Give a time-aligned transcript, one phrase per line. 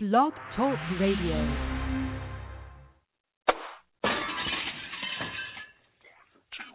[0.00, 1.34] Blog Talk Radio.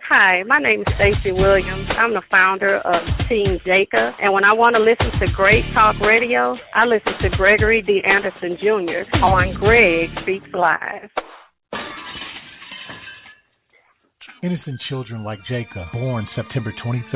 [0.10, 1.88] Hi, my name is Stacey Williams.
[1.98, 5.96] I'm the founder of Team Jacob, and when I want to listen to great talk
[6.02, 8.02] radio, I listen to Gregory D.
[8.04, 9.08] Anderson Jr.
[9.24, 11.10] on Greg Speaks Live.
[14.44, 17.08] Innocent children like Jacob, born September 23,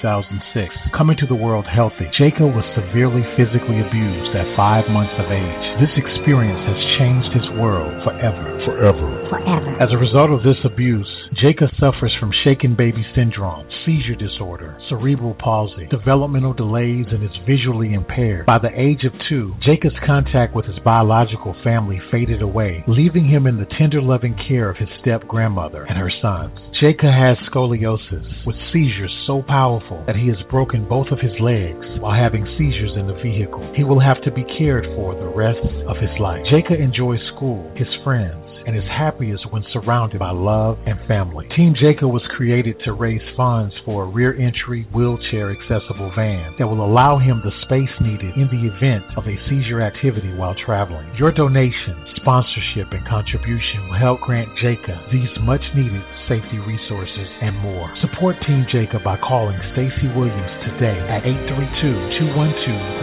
[0.00, 2.08] 2006, coming to the world healthy.
[2.16, 5.64] Jacob was severely physically abused at five months of age.
[5.76, 8.64] This experience has changed his world forever.
[8.64, 9.12] Forever.
[9.28, 9.76] Forever.
[9.76, 11.04] As a result of this abuse,
[11.38, 17.94] Jacob suffers from shaken baby syndrome, seizure disorder, cerebral palsy, developmental delays, and is visually
[17.94, 18.46] impaired.
[18.46, 23.46] By the age of two, Jacob's contact with his biological family faded away, leaving him
[23.46, 26.58] in the tender loving care of his step grandmother and her sons.
[26.80, 31.84] Jacob has scoliosis, with seizures so powerful that he has broken both of his legs
[32.00, 33.70] while having seizures in the vehicle.
[33.76, 36.42] He will have to be cared for the rest of his life.
[36.50, 41.46] Jacob enjoys school, his friends, and is happiest when surrounded by love and family.
[41.56, 46.66] Team Jacob was created to raise funds for a rear entry, wheelchair accessible van that
[46.66, 51.08] will allow him the space needed in the event of a seizure activity while traveling.
[51.18, 57.58] Your donation, sponsorship, and contribution will help grant Jacob these much needed safety resources and
[57.58, 57.90] more.
[58.06, 61.26] Support Team Jacob by calling Stacy Williams today at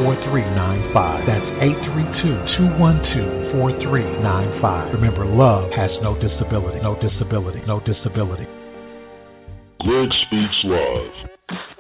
[0.08, 1.28] 832-212-4395.
[1.28, 1.44] That's
[3.60, 4.96] 832-212-4395.
[4.96, 8.48] Remember, love has no disability, no disability, no disability.
[9.84, 11.12] Greg Speaks Live.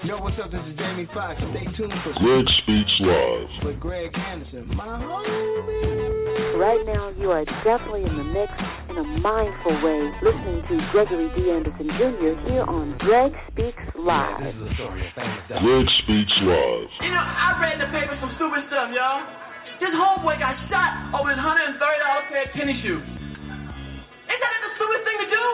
[0.04, 0.52] Yo, what's up?
[0.52, 1.40] This is Jamie Foxx.
[1.40, 3.50] Stay tuned for Greg Speaks Live.
[3.64, 6.27] with Greg Anderson, my homie.
[6.58, 8.50] Right now, you are definitely in the mix
[8.90, 11.54] in a mindful way, listening to Gregory D.
[11.54, 12.34] Anderson Jr.
[12.50, 14.42] here on Greg Speaks Live.
[14.42, 15.46] This is a story of famous.
[15.54, 16.90] Greg Speaks Live.
[17.06, 19.22] You know, I read in the paper some stupid stuff, y'all.
[19.78, 23.06] This homeboy got shot over his hundred and thirty dollar pair of tennis shoes.
[24.26, 25.46] Ain't that the stupidest thing to do?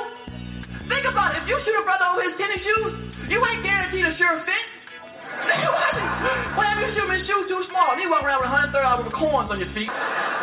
[0.87, 1.43] Think about it.
[1.43, 2.93] If you shoot a brother over his tennis shoes,
[3.27, 4.65] you ain't guaranteed a sure fit.
[5.41, 5.93] Think about
[6.83, 9.17] you shoot him his shoes too small, he walk around with hundred thirty dollars with
[9.17, 9.89] corns on your feet.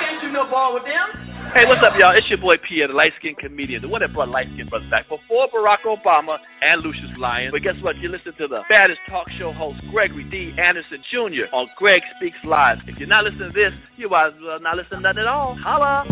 [0.01, 1.31] Can't shoot no ball with them.
[1.51, 2.15] Hey, what's up, y'all?
[2.15, 4.87] It's your boy Pierre, the light skinned comedian, the one that brought light skinned brothers
[4.87, 7.51] back before Barack Obama and Lucious Lyon.
[7.51, 7.99] But guess what?
[7.99, 10.55] You listen to the baddest talk show host, Gregory D.
[10.55, 11.51] Anderson Jr.
[11.51, 12.79] on Greg Speaks Live.
[12.87, 15.31] If you're not listening to this, you might as well not listen to nothing at
[15.31, 15.59] all.
[15.59, 16.07] Holla!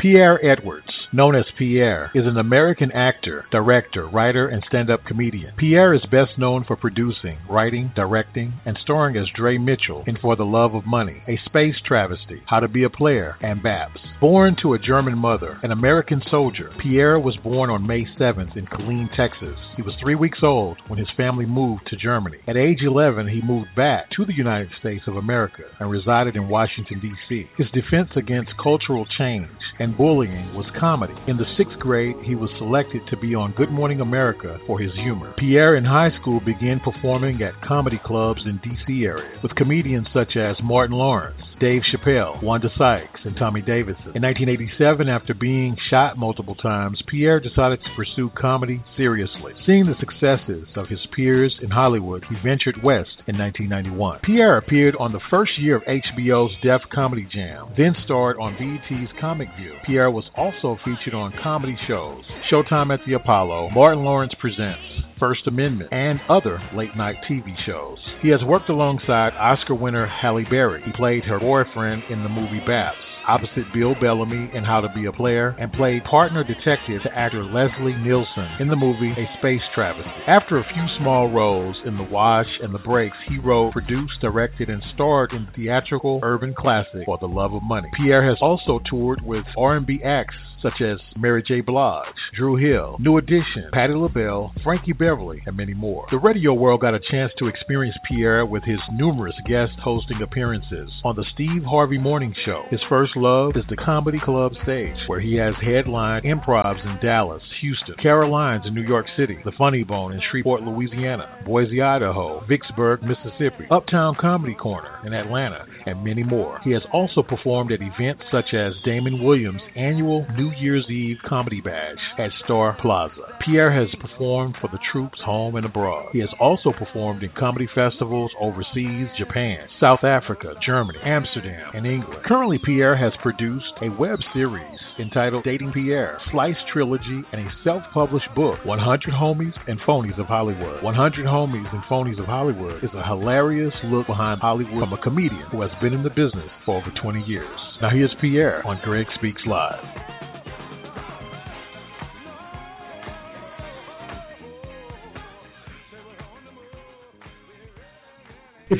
[0.00, 5.52] Pierre Edwards, known as Pierre, is an American actor, director, writer, and stand up comedian.
[5.58, 10.36] Pierre is best known for producing, writing, directing, and starring as Dre Mitchell in For
[10.36, 14.00] the Love of Money, A Space Travesty, How to Be a Player, and BAPS.
[14.20, 18.66] Born to a German mother, an American soldier, Pierre was born on May 7th in
[18.66, 19.58] Killeen, Texas.
[19.76, 22.38] He was three weeks old when his family moved to Germany.
[22.46, 26.48] At age 11, he moved back to the United States of America and resided in
[26.48, 27.46] Washington, D.C.
[27.56, 29.48] His defense against cultural change
[29.80, 30.66] and bullying was
[31.00, 31.20] comedy.
[31.30, 34.92] In the sixth grade, he was selected to be on Good Morning America for his
[34.94, 35.34] humor.
[35.38, 39.04] Pierre in high school began performing at comedy clubs in D.C.
[39.04, 44.16] area with comedians such as Martin Lawrence, Dave Chappelle, Wanda Sykes, and Tommy Davidson.
[44.16, 49.52] In 1987, after being shot multiple times, Pierre decided to pursue comedy seriously.
[49.66, 54.20] Seeing the successes of his peers in Hollywood, he ventured west in 1991.
[54.24, 59.12] Pierre appeared on the first year of HBO's Def Comedy Jam, then starred on BET's
[59.20, 59.74] Comic View.
[59.86, 64.80] Pierre was also featured on comedy shows, Showtime at the Apollo, Martin Lawrence Presents,
[65.20, 67.98] First Amendment, and other late night TV shows.
[68.22, 70.82] He has worked alongside Oscar winner Halle Berry.
[70.84, 72.94] He played her boyfriend in the movie BAPS.
[73.26, 77.42] Opposite Bill Bellamy in How to Be a Player, and played partner detective to actor
[77.42, 80.08] Leslie Nielsen in the movie A Space Travesty.
[80.28, 84.70] After a few small roles in The Wash and The Breaks, he wrote, produced, directed,
[84.70, 87.90] and starred in the theatrical urban classic For the Love of Money.
[88.00, 91.60] Pierre has also toured with R&B acts such as Mary J.
[91.60, 92.06] Blige,
[92.36, 96.06] Dru Hill, New Edition, Patti LaBelle, Frankie Beverly, and many more.
[96.10, 100.90] The radio world got a chance to experience Pierre with his numerous guest hosting appearances
[101.04, 102.64] on the Steve Harvey Morning Show.
[102.70, 107.42] His first love is the Comedy Club stage, where he has headlined improvs in Dallas,
[107.60, 113.00] Houston, Carolines in New York City, The Funny Bone in Shreveport, Louisiana, Boise, Idaho, Vicksburg,
[113.02, 116.58] Mississippi, Uptown Comedy Corner in Atlanta, and many more.
[116.64, 121.60] He has also performed at events such as Damon Williams' annual New Year's Eve Comedy
[121.60, 123.38] Bash at Star Plaza.
[123.44, 126.10] Pierre has performed for the troops home and abroad.
[126.12, 132.24] He has also performed in comedy festivals overseas, Japan, South Africa, Germany, Amsterdam, and England.
[132.26, 137.82] Currently, Pierre has produced a web series entitled Dating Pierre, Slice Trilogy, and a self
[137.92, 140.82] published book, 100 Homies and Phonies of Hollywood.
[140.82, 145.46] 100 Homies and Phonies of Hollywood is a hilarious look behind Hollywood from a comedian
[145.50, 147.48] who has been in the business for over 20 years.
[147.80, 150.19] Now here's Pierre on Greg Speaks Live.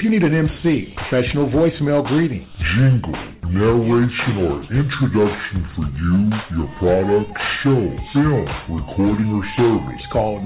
[0.00, 3.12] If you need an MC, professional voicemail greeting, jingle,
[3.52, 7.28] narration, or introduction for you, your product,
[7.60, 7.84] show,
[8.16, 8.48] film,
[8.80, 10.40] recording, or service, call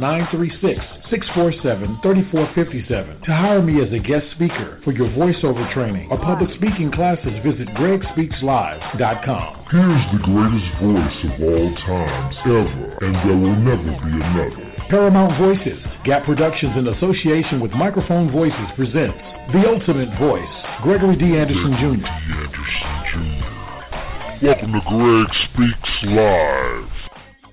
[2.02, 3.22] 936-647-3457.
[3.22, 7.38] To hire me as a guest speaker for your voiceover training or public speaking classes,
[7.46, 9.70] visit gregspeakslive.com.
[9.70, 14.63] Here's the greatest voice of all times, ever, and there will never be another.
[14.90, 19.16] Paramount Voices, Gap Productions in association with Microphone Voices presents
[19.52, 21.24] The Ultimate Voice, Gregory D.
[21.24, 21.96] Anderson Jr.
[21.96, 22.04] D.
[22.04, 23.54] Anderson Jr.
[24.44, 26.93] Welcome to Greg Speaks Live.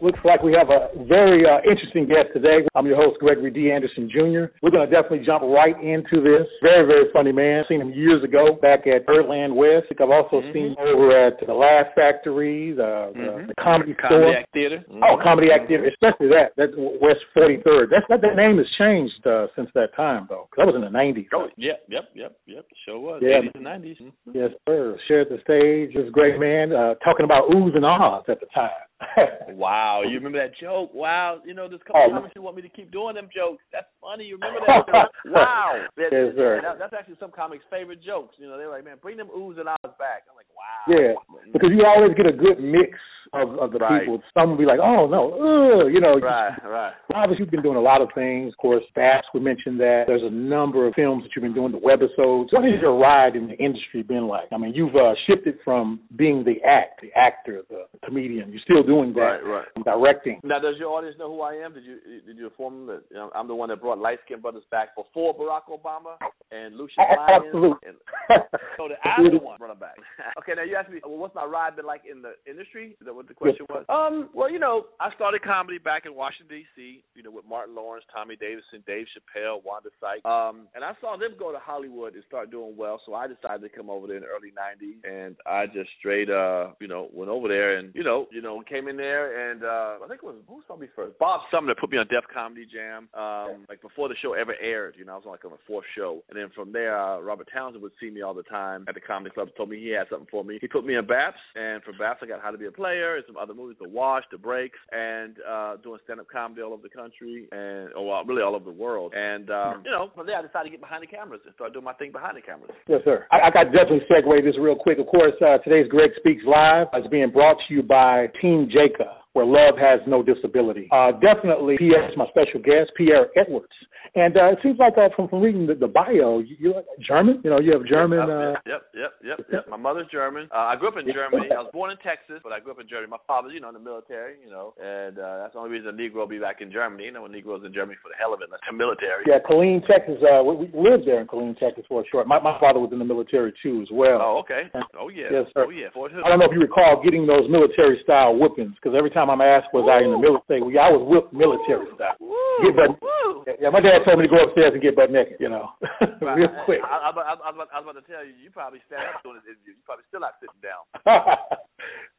[0.02, 2.66] Looks like we have a very uh, interesting guest today.
[2.74, 3.70] I'm your host, Gregory D.
[3.70, 4.50] Anderson Jr.
[4.66, 6.50] We're going to definitely jump right into this.
[6.66, 7.62] Very, very funny man.
[7.70, 9.94] Seen him years ago back at Birdland West.
[9.94, 10.54] I've also mm-hmm.
[10.58, 13.54] seen him over at the Laugh Factory, the, mm-hmm.
[13.54, 14.38] the Comedy Comedy Store.
[14.42, 14.82] Act Theater.
[14.90, 15.06] Mm-hmm.
[15.06, 16.58] Oh, Comedy Act Theater, especially that.
[16.58, 17.94] That's West 43rd.
[17.94, 20.50] That's that, that name has changed uh, since that time, though.
[20.58, 21.30] That was in the 90s.
[21.30, 22.66] Oh, yeah, yep, yep, yep, yep.
[22.90, 23.22] Sure was.
[23.22, 23.46] Yeah.
[23.46, 24.02] 80s and 90s.
[24.02, 24.34] Mm-hmm.
[24.34, 24.98] Yes, sir.
[25.08, 25.94] Shared the stage.
[25.94, 28.82] This great man uh, talking about oohs and ahs at the time.
[29.50, 30.94] wow, you remember that joke?
[30.94, 33.30] Wow, you know, there's a couple Oh, times you want me to keep doing them
[33.34, 33.64] jokes.
[33.72, 34.26] That's funny.
[34.26, 34.86] You remember that?
[34.88, 35.12] joke?
[35.34, 35.82] wow.
[35.98, 36.62] Yes, sir.
[36.64, 38.36] that- that's actually some comics' favorite jokes.
[38.38, 40.30] You know, they're like, man, bring them oohs and ahs back.
[40.30, 40.86] I'm like, wow.
[40.88, 41.14] Yeah,
[41.52, 42.98] because you always get a good mix
[43.34, 44.02] of, of the Right.
[44.02, 44.22] people.
[44.34, 46.20] Some will be like, oh no, ugh, you know.
[46.20, 46.94] Right, right.
[47.16, 48.54] Obviously, you've been doing a lot of things.
[48.54, 50.04] Of course, Fast, we mentioned that.
[50.08, 52.54] There's a number of films that you've been doing, the webisodes.
[52.54, 54.50] What has your ride in the industry been like?
[54.52, 58.52] I mean, you've uh, shifted from being the act, the actor, the comedian.
[58.52, 59.42] You're still doing that.
[59.44, 59.86] Right, right.
[59.86, 60.40] Directing.
[60.44, 61.74] Now, does your audience know who I am?
[61.74, 64.20] Did you did you inform them that you know, I'm the one that brought Light
[64.26, 66.16] Skin Brothers back before Barack Obama
[66.52, 67.46] and Lucious Lyons?
[67.48, 67.88] Absolutely.
[67.88, 67.98] And,
[68.78, 69.96] so that I'm the one them back.
[70.40, 72.96] okay, now you asked me, well, what's my ride been like in the industry?
[73.06, 73.86] That what the question was?
[73.86, 77.04] Um, well, you know, I started comedy back in Washington D.C.
[77.14, 80.26] You know, with Martin Lawrence, Tommy Davidson, Dave Chappelle, Wanda Sykes.
[80.26, 83.62] Um, and I saw them go to Hollywood and start doing well, so I decided
[83.62, 87.10] to come over there in the early '90s, and I just straight, uh, you know,
[87.14, 90.24] went over there and you know, you know, came in there and uh, I think
[90.24, 91.20] it was who saw me first?
[91.20, 94.96] Bob Sumner put me on Def Comedy Jam, um, like before the show ever aired.
[94.98, 97.20] You know, I was on like on the fourth show, and then from there, uh,
[97.20, 99.50] Robert Townsend would see me all the time at the comedy club.
[99.56, 100.58] Told me he had something for me.
[100.60, 103.11] He put me in Baps, and from Baps I got How to Be a Player
[103.18, 106.84] and some other movies, The Wash, The Breaks, and uh, doing stand-up comedy all over
[106.84, 109.14] the country and or well, really all over the world.
[109.16, 111.74] And um, you know, from there I decided to get behind the cameras and start
[111.74, 112.72] doing my thing behind the cameras.
[112.88, 113.28] Yes, sir.
[113.32, 115.00] I, I got to definitely segue this real quick.
[115.00, 119.21] Of course, uh, today's Greg Speaks Live is being brought to you by Team Jacob,
[119.34, 120.88] where love has no disability.
[120.92, 123.72] Uh, definitely, Pierre is my special guest, Pierre Edwards.
[124.14, 127.40] And uh, it seems like uh, from, from reading the, the bio, you, you're German.
[127.46, 128.20] You know, you have German.
[128.20, 129.64] Uh, Yep, yep, yep, yep.
[129.72, 130.50] My mother's German.
[130.52, 131.48] Uh, I grew up in Germany.
[131.48, 133.08] I was born in Texas, but I grew up in Germany.
[133.10, 135.90] My father's, you know, in the military, you know, and uh, that's the only reason
[135.90, 137.06] a Negro will be back in Germany.
[137.08, 139.24] You know, a Negro's in Germany for the hell of it, unless the military.
[139.28, 140.20] yeah, Killeen, Texas.
[140.20, 142.28] Uh, we, we lived there in Killeen, Texas for a short.
[142.28, 144.20] My, my father was in the military too, as well.
[144.20, 144.68] Oh, okay.
[145.00, 145.32] Oh, yeah.
[145.32, 145.66] Yes, sir.
[145.68, 145.88] Oh, yeah.
[145.96, 146.24] Fort Hood.
[146.26, 149.44] I don't know if you recall getting those military style whippings, because every time I'm
[149.44, 152.18] asked was I in the military, well, yeah, I was whipped military style.
[152.18, 152.34] Woo,
[152.66, 153.44] Get butt, woo.
[153.60, 155.70] yeah, my dad told me to go upstairs and get butt naked, you know,
[156.36, 156.82] real quick.
[156.82, 159.04] I, I, I, I, was about, I was about to tell you, you probably stand
[159.12, 159.76] up doing this interview.
[159.76, 160.84] You probably still not sitting down.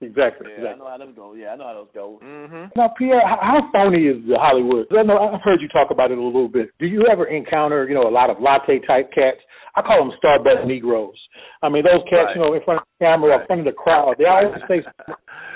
[0.00, 0.52] exactly.
[0.54, 1.35] Yeah, I know how them go.
[1.35, 2.18] Yeah, I know how those go.
[2.23, 2.76] Mm-hmm.
[2.76, 4.87] Now, Pierre, how, how phony is the Hollywood?
[4.92, 6.71] I know I've heard you talk about it a little bit.
[6.78, 9.40] Do you ever encounter, you know, a lot of latte type cats?
[9.75, 11.16] I call them Starbucks Negroes.
[11.62, 12.37] I mean, those cats, Right.
[12.37, 14.52] you know, in front of the camera, or in front of the crowd, they always
[14.68, 14.85] say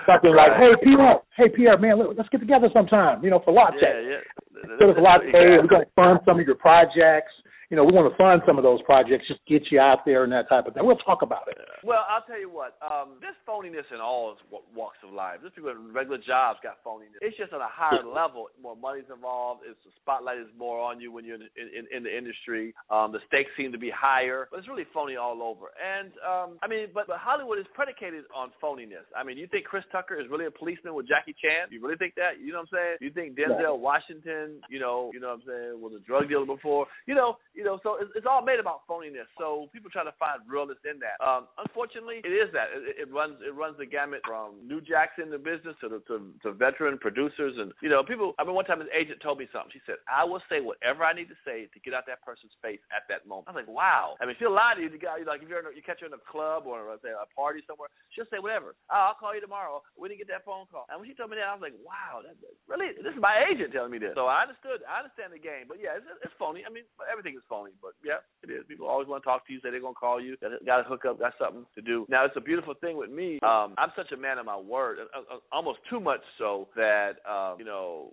[0.06, 3.52] something like, "Hey, Pierre, hey, Pierre, man, let- let's get together sometime, you know, for
[3.52, 4.70] latte." Yeah, yeah.
[4.70, 7.32] Instead of latte, we're going to fund some of your projects.
[7.70, 10.22] You know, we want to fund some of those projects, just get you out there
[10.22, 10.86] and that type of thing.
[10.86, 11.58] We'll talk about it.
[11.82, 12.78] Well, I'll tell you what.
[12.78, 14.36] Um, there's phoniness in all
[14.74, 15.38] walks of life.
[15.42, 17.18] There's people in regular jobs got phoniness.
[17.20, 18.46] It's just on a higher level.
[18.62, 19.62] More money's involved.
[19.66, 22.74] It's the spotlight is more on you when you're in, in, in the industry.
[22.90, 25.74] Um, the stakes seem to be higher, but it's really phony all over.
[25.74, 29.06] And um, I mean, but, but Hollywood is predicated on phoniness.
[29.16, 31.70] I mean, you think Chris Tucker is really a policeman with Jackie Chan?
[31.70, 32.38] You really think that?
[32.38, 32.96] You know what I'm saying?
[33.00, 36.46] You think Denzel Washington, you know, you know what I'm saying, was a drug dealer
[36.46, 36.86] before?
[37.06, 39.24] You know, You know, so it's, it's all made about phoniness.
[39.40, 41.16] So people try to find realness in that.
[41.24, 42.68] Um, unfortunately, it is that.
[42.76, 46.04] It, it runs it runs the gamut from new jacks in the business to the,
[46.12, 48.36] to, to veteran producers and you know people.
[48.36, 49.72] I mean, one time his agent told me something.
[49.72, 52.52] She said, "I will say whatever I need to say to get out that person's
[52.60, 54.92] face at that moment." I was like, "Wow." I mean, she'll lie to you.
[54.92, 57.24] You like if you're in a, you catch her in a club or say a
[57.32, 58.76] party somewhere, she'll say whatever.
[58.92, 59.80] Oh, I'll call you tomorrow.
[59.96, 60.84] We didn't get that phone call.
[60.92, 62.36] And when she told me that, I was like, "Wow, that,
[62.68, 62.92] really?
[63.00, 64.84] This is my agent telling me this." So I understood.
[64.84, 66.66] I understand the game, but yeah, it's, it's phony.
[66.66, 68.64] I mean, everything is phony, but yeah, it is.
[68.68, 71.04] People always want to talk to you, say they're gonna call you, got to hook
[71.04, 72.06] up, got something to do.
[72.08, 73.38] Now it's a beautiful thing with me.
[73.42, 77.22] Um, I'm such a man of my word, uh, uh, almost too much so that
[77.28, 78.12] um, you know,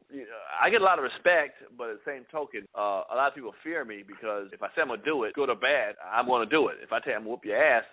[0.62, 3.36] I get a lot of respect, but at the same token, uh, a lot of
[3.36, 6.28] people fear me because if I say I'm gonna do it, good or bad, I'm
[6.28, 6.78] gonna do it.
[6.82, 7.84] If I tell you I'm gonna whoop your ass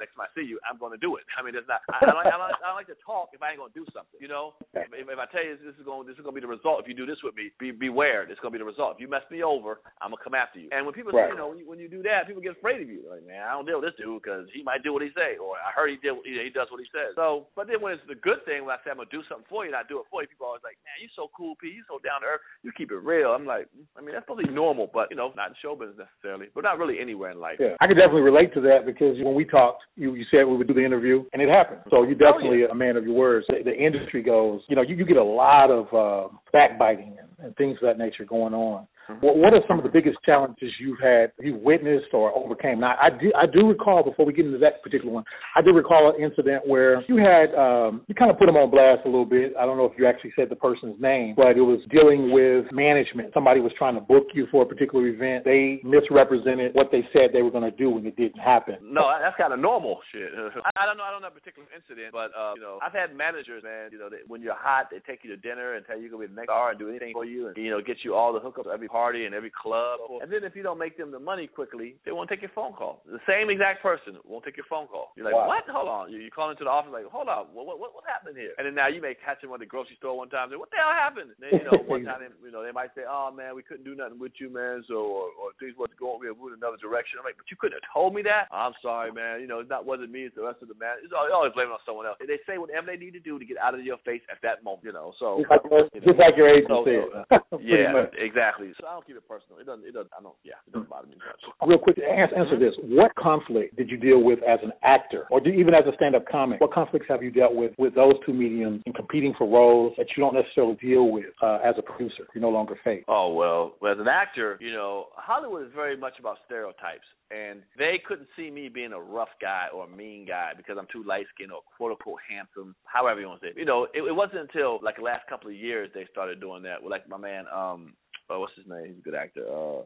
[0.00, 1.24] next time I see you, I'm gonna do it.
[1.36, 1.84] I mean, it's not.
[1.92, 3.84] I, I, don't, I, don't, I don't like to talk if I ain't gonna do
[3.92, 4.16] something.
[4.16, 6.42] You know, if, if, if I tell you this is going, this is gonna be
[6.42, 6.80] the result.
[6.80, 8.24] If you do this with me, be beware.
[8.24, 8.96] It's gonna be the result.
[8.96, 10.69] If you mess me over, I'm gonna come after you.
[10.70, 11.30] And when people, right.
[11.30, 13.02] you know, when you, when you do that, people get afraid of you.
[13.10, 15.34] Like, man, I don't deal with this dude because he might do what he say,
[15.36, 17.18] or I heard he did, you he, he does what he says.
[17.18, 19.50] So, but then when it's the good thing, when I say I'm gonna do something
[19.50, 21.26] for you, and I do it for you, people are always like, man, you so
[21.34, 21.74] cool, P.
[21.74, 22.44] You so down to earth.
[22.62, 23.34] You keep it real.
[23.34, 26.06] I'm like, mm, I mean, that's probably normal, but you know, not in show business
[26.06, 27.58] necessarily, but not really anywhere in life.
[27.58, 30.54] Yeah, I can definitely relate to that because when we talked, you you said we
[30.54, 31.82] would do the interview, and it happened.
[31.90, 32.74] So you're definitely oh, yeah.
[32.74, 33.46] a man of your words.
[33.50, 37.28] The, the industry goes, you know, you, you get a lot of uh, backbiting and,
[37.42, 38.86] and things of that nature going on.
[39.08, 39.24] Mm-hmm.
[39.24, 42.80] What, what are some of the biggest challenges you've had, you've witnessed or overcame?
[42.80, 45.24] Now, I do, I do recall before we get into that particular one,
[45.56, 48.70] I do recall an incident where you had, um, you kind of put them on
[48.70, 49.52] blast a little bit.
[49.58, 52.70] I don't know if you actually said the person's name, but it was dealing with
[52.72, 53.32] management.
[53.32, 55.44] Somebody was trying to book you for a particular event.
[55.44, 58.76] They misrepresented what they said they were going to do when it didn't happen.
[58.82, 60.30] No, that's kind of normal shit.
[60.76, 61.04] I don't know.
[61.04, 63.90] I don't know a particular incident, but uh, you know, I've had managers, man.
[63.92, 66.10] You know, they, when you're hot, they take you to dinner and tell you you're
[66.10, 68.14] gonna be the next star and do anything for you, and you know, get you
[68.14, 70.02] all the hookups every party and every club.
[70.20, 72.74] And then if you don't make them the money quickly, they won't take your phone
[72.74, 73.02] call.
[73.06, 75.14] The same exact person won't take your phone call.
[75.14, 75.46] You're like, wow.
[75.46, 75.64] what?
[75.70, 76.10] Hold on.
[76.10, 77.54] You, call into the office like, hold on.
[77.54, 78.54] What what what happened here?
[78.58, 80.50] And then now you may catch them at the grocery store one time.
[80.50, 81.30] Say, what the hell happened?
[81.38, 83.62] And then you know one time, they, you know, they might say, oh man, we
[83.62, 84.82] couldn't do nothing with you, man.
[84.90, 87.22] So or, or things were going, we moved another direction.
[87.22, 88.50] I'm like, but you couldn't have told me that.
[88.50, 89.38] I'm sorry, man.
[89.40, 90.26] You know, it's not wasn't me.
[90.26, 90.98] It's the rest of the man.
[91.02, 92.18] It's always, always blaming on someone else.
[92.18, 94.62] They say whatever they need to do to get out of your face at that
[94.62, 94.86] moment.
[94.86, 96.96] You know, so just like, you know, just like your agency.
[96.96, 98.14] So, so, yeah, much.
[98.16, 98.72] exactly.
[98.80, 99.58] So I don't keep it personal.
[99.58, 99.84] It doesn't.
[99.84, 100.10] It doesn't.
[100.16, 100.34] I don't.
[100.44, 101.68] Yeah, it doesn't bother me much.
[101.68, 105.40] Real quick, answer, answer this: What conflict did you deal with as an actor, or
[105.40, 106.60] do, even as a stand-up comic?
[106.60, 110.06] What conflicts have you dealt with with those two mediums in competing for roles that
[110.16, 112.26] you don't necessarily deal with uh, as a producer?
[112.34, 113.04] You're no longer face.
[113.08, 118.00] Oh well, as an actor, you know, Hollywood is very much about stereotypes and they
[118.06, 121.26] couldn't see me being a rough guy or a mean guy because I'm too light
[121.34, 123.58] skinned or quote unquote handsome, however you want to say it.
[123.58, 126.62] You know, it, it wasn't until like the last couple of years they started doing
[126.64, 126.82] that.
[126.82, 127.94] With like my man, um,
[128.30, 128.86] oh, what's his name?
[128.86, 129.44] He's a good actor.
[129.44, 129.82] Uh,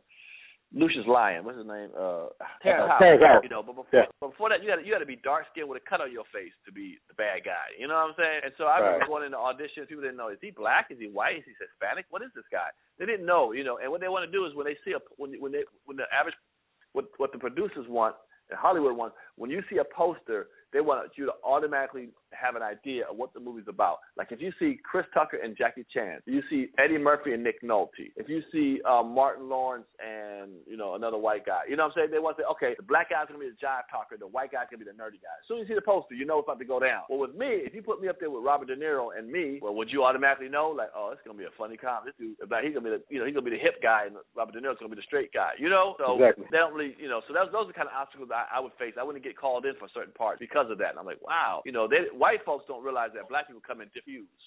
[0.75, 1.95] Lucious Lyon, what's his name?
[1.95, 3.47] Uh, Terrence uh, Howard.
[3.47, 4.11] You know, but before, yeah.
[4.19, 6.27] before that, you got you got to be dark skinned with a cut on your
[6.35, 7.71] face to be the bad guy.
[7.79, 8.41] You know what I'm saying?
[8.43, 9.11] And so I remember right.
[9.11, 12.11] going into auditions, people didn't know is he black, is he white, is he Hispanic,
[12.11, 12.75] what is this guy?
[12.99, 13.79] They didn't know, you know.
[13.79, 15.95] And what they want to do is when they see a when when they when
[15.95, 16.35] the average
[16.91, 18.19] what what the producers want
[18.51, 22.63] and Hollywood wants when you see a poster they want you to automatically have an
[22.63, 23.99] idea of what the movie's about.
[24.19, 27.63] Like if you see Chris Tucker and Jackie Chan, you see Eddie Murphy and Nick
[27.63, 31.85] Nolte, if you see uh, Martin Lawrence and you know another white guy, you know
[31.85, 32.11] what I'm saying?
[32.11, 34.51] They want to say, okay, the black guy's gonna be the jive talker, the white
[34.51, 35.39] guy's gonna be the nerdy guy.
[35.39, 37.07] As soon as you see the poster, you know it's about to go down.
[37.09, 39.63] Well, with me, if you put me up there with Robert De Niro and me,
[39.63, 42.11] well, would you automatically know like, oh, it's gonna be a funny comedy?
[42.11, 44.19] This dude, he's gonna be the you know he's gonna be the hip guy and
[44.35, 45.55] Robert De Niro's gonna be the straight guy.
[45.55, 46.51] You know, so exactly.
[46.51, 47.23] they don't really you know.
[47.31, 48.99] So those those are the kind of obstacles I, I would face.
[48.99, 50.91] I wouldn't get called in for certain parts because of that.
[50.95, 53.81] And I'm like, wow you know, they white folks don't realize that black people come
[53.81, 54.43] in different hues.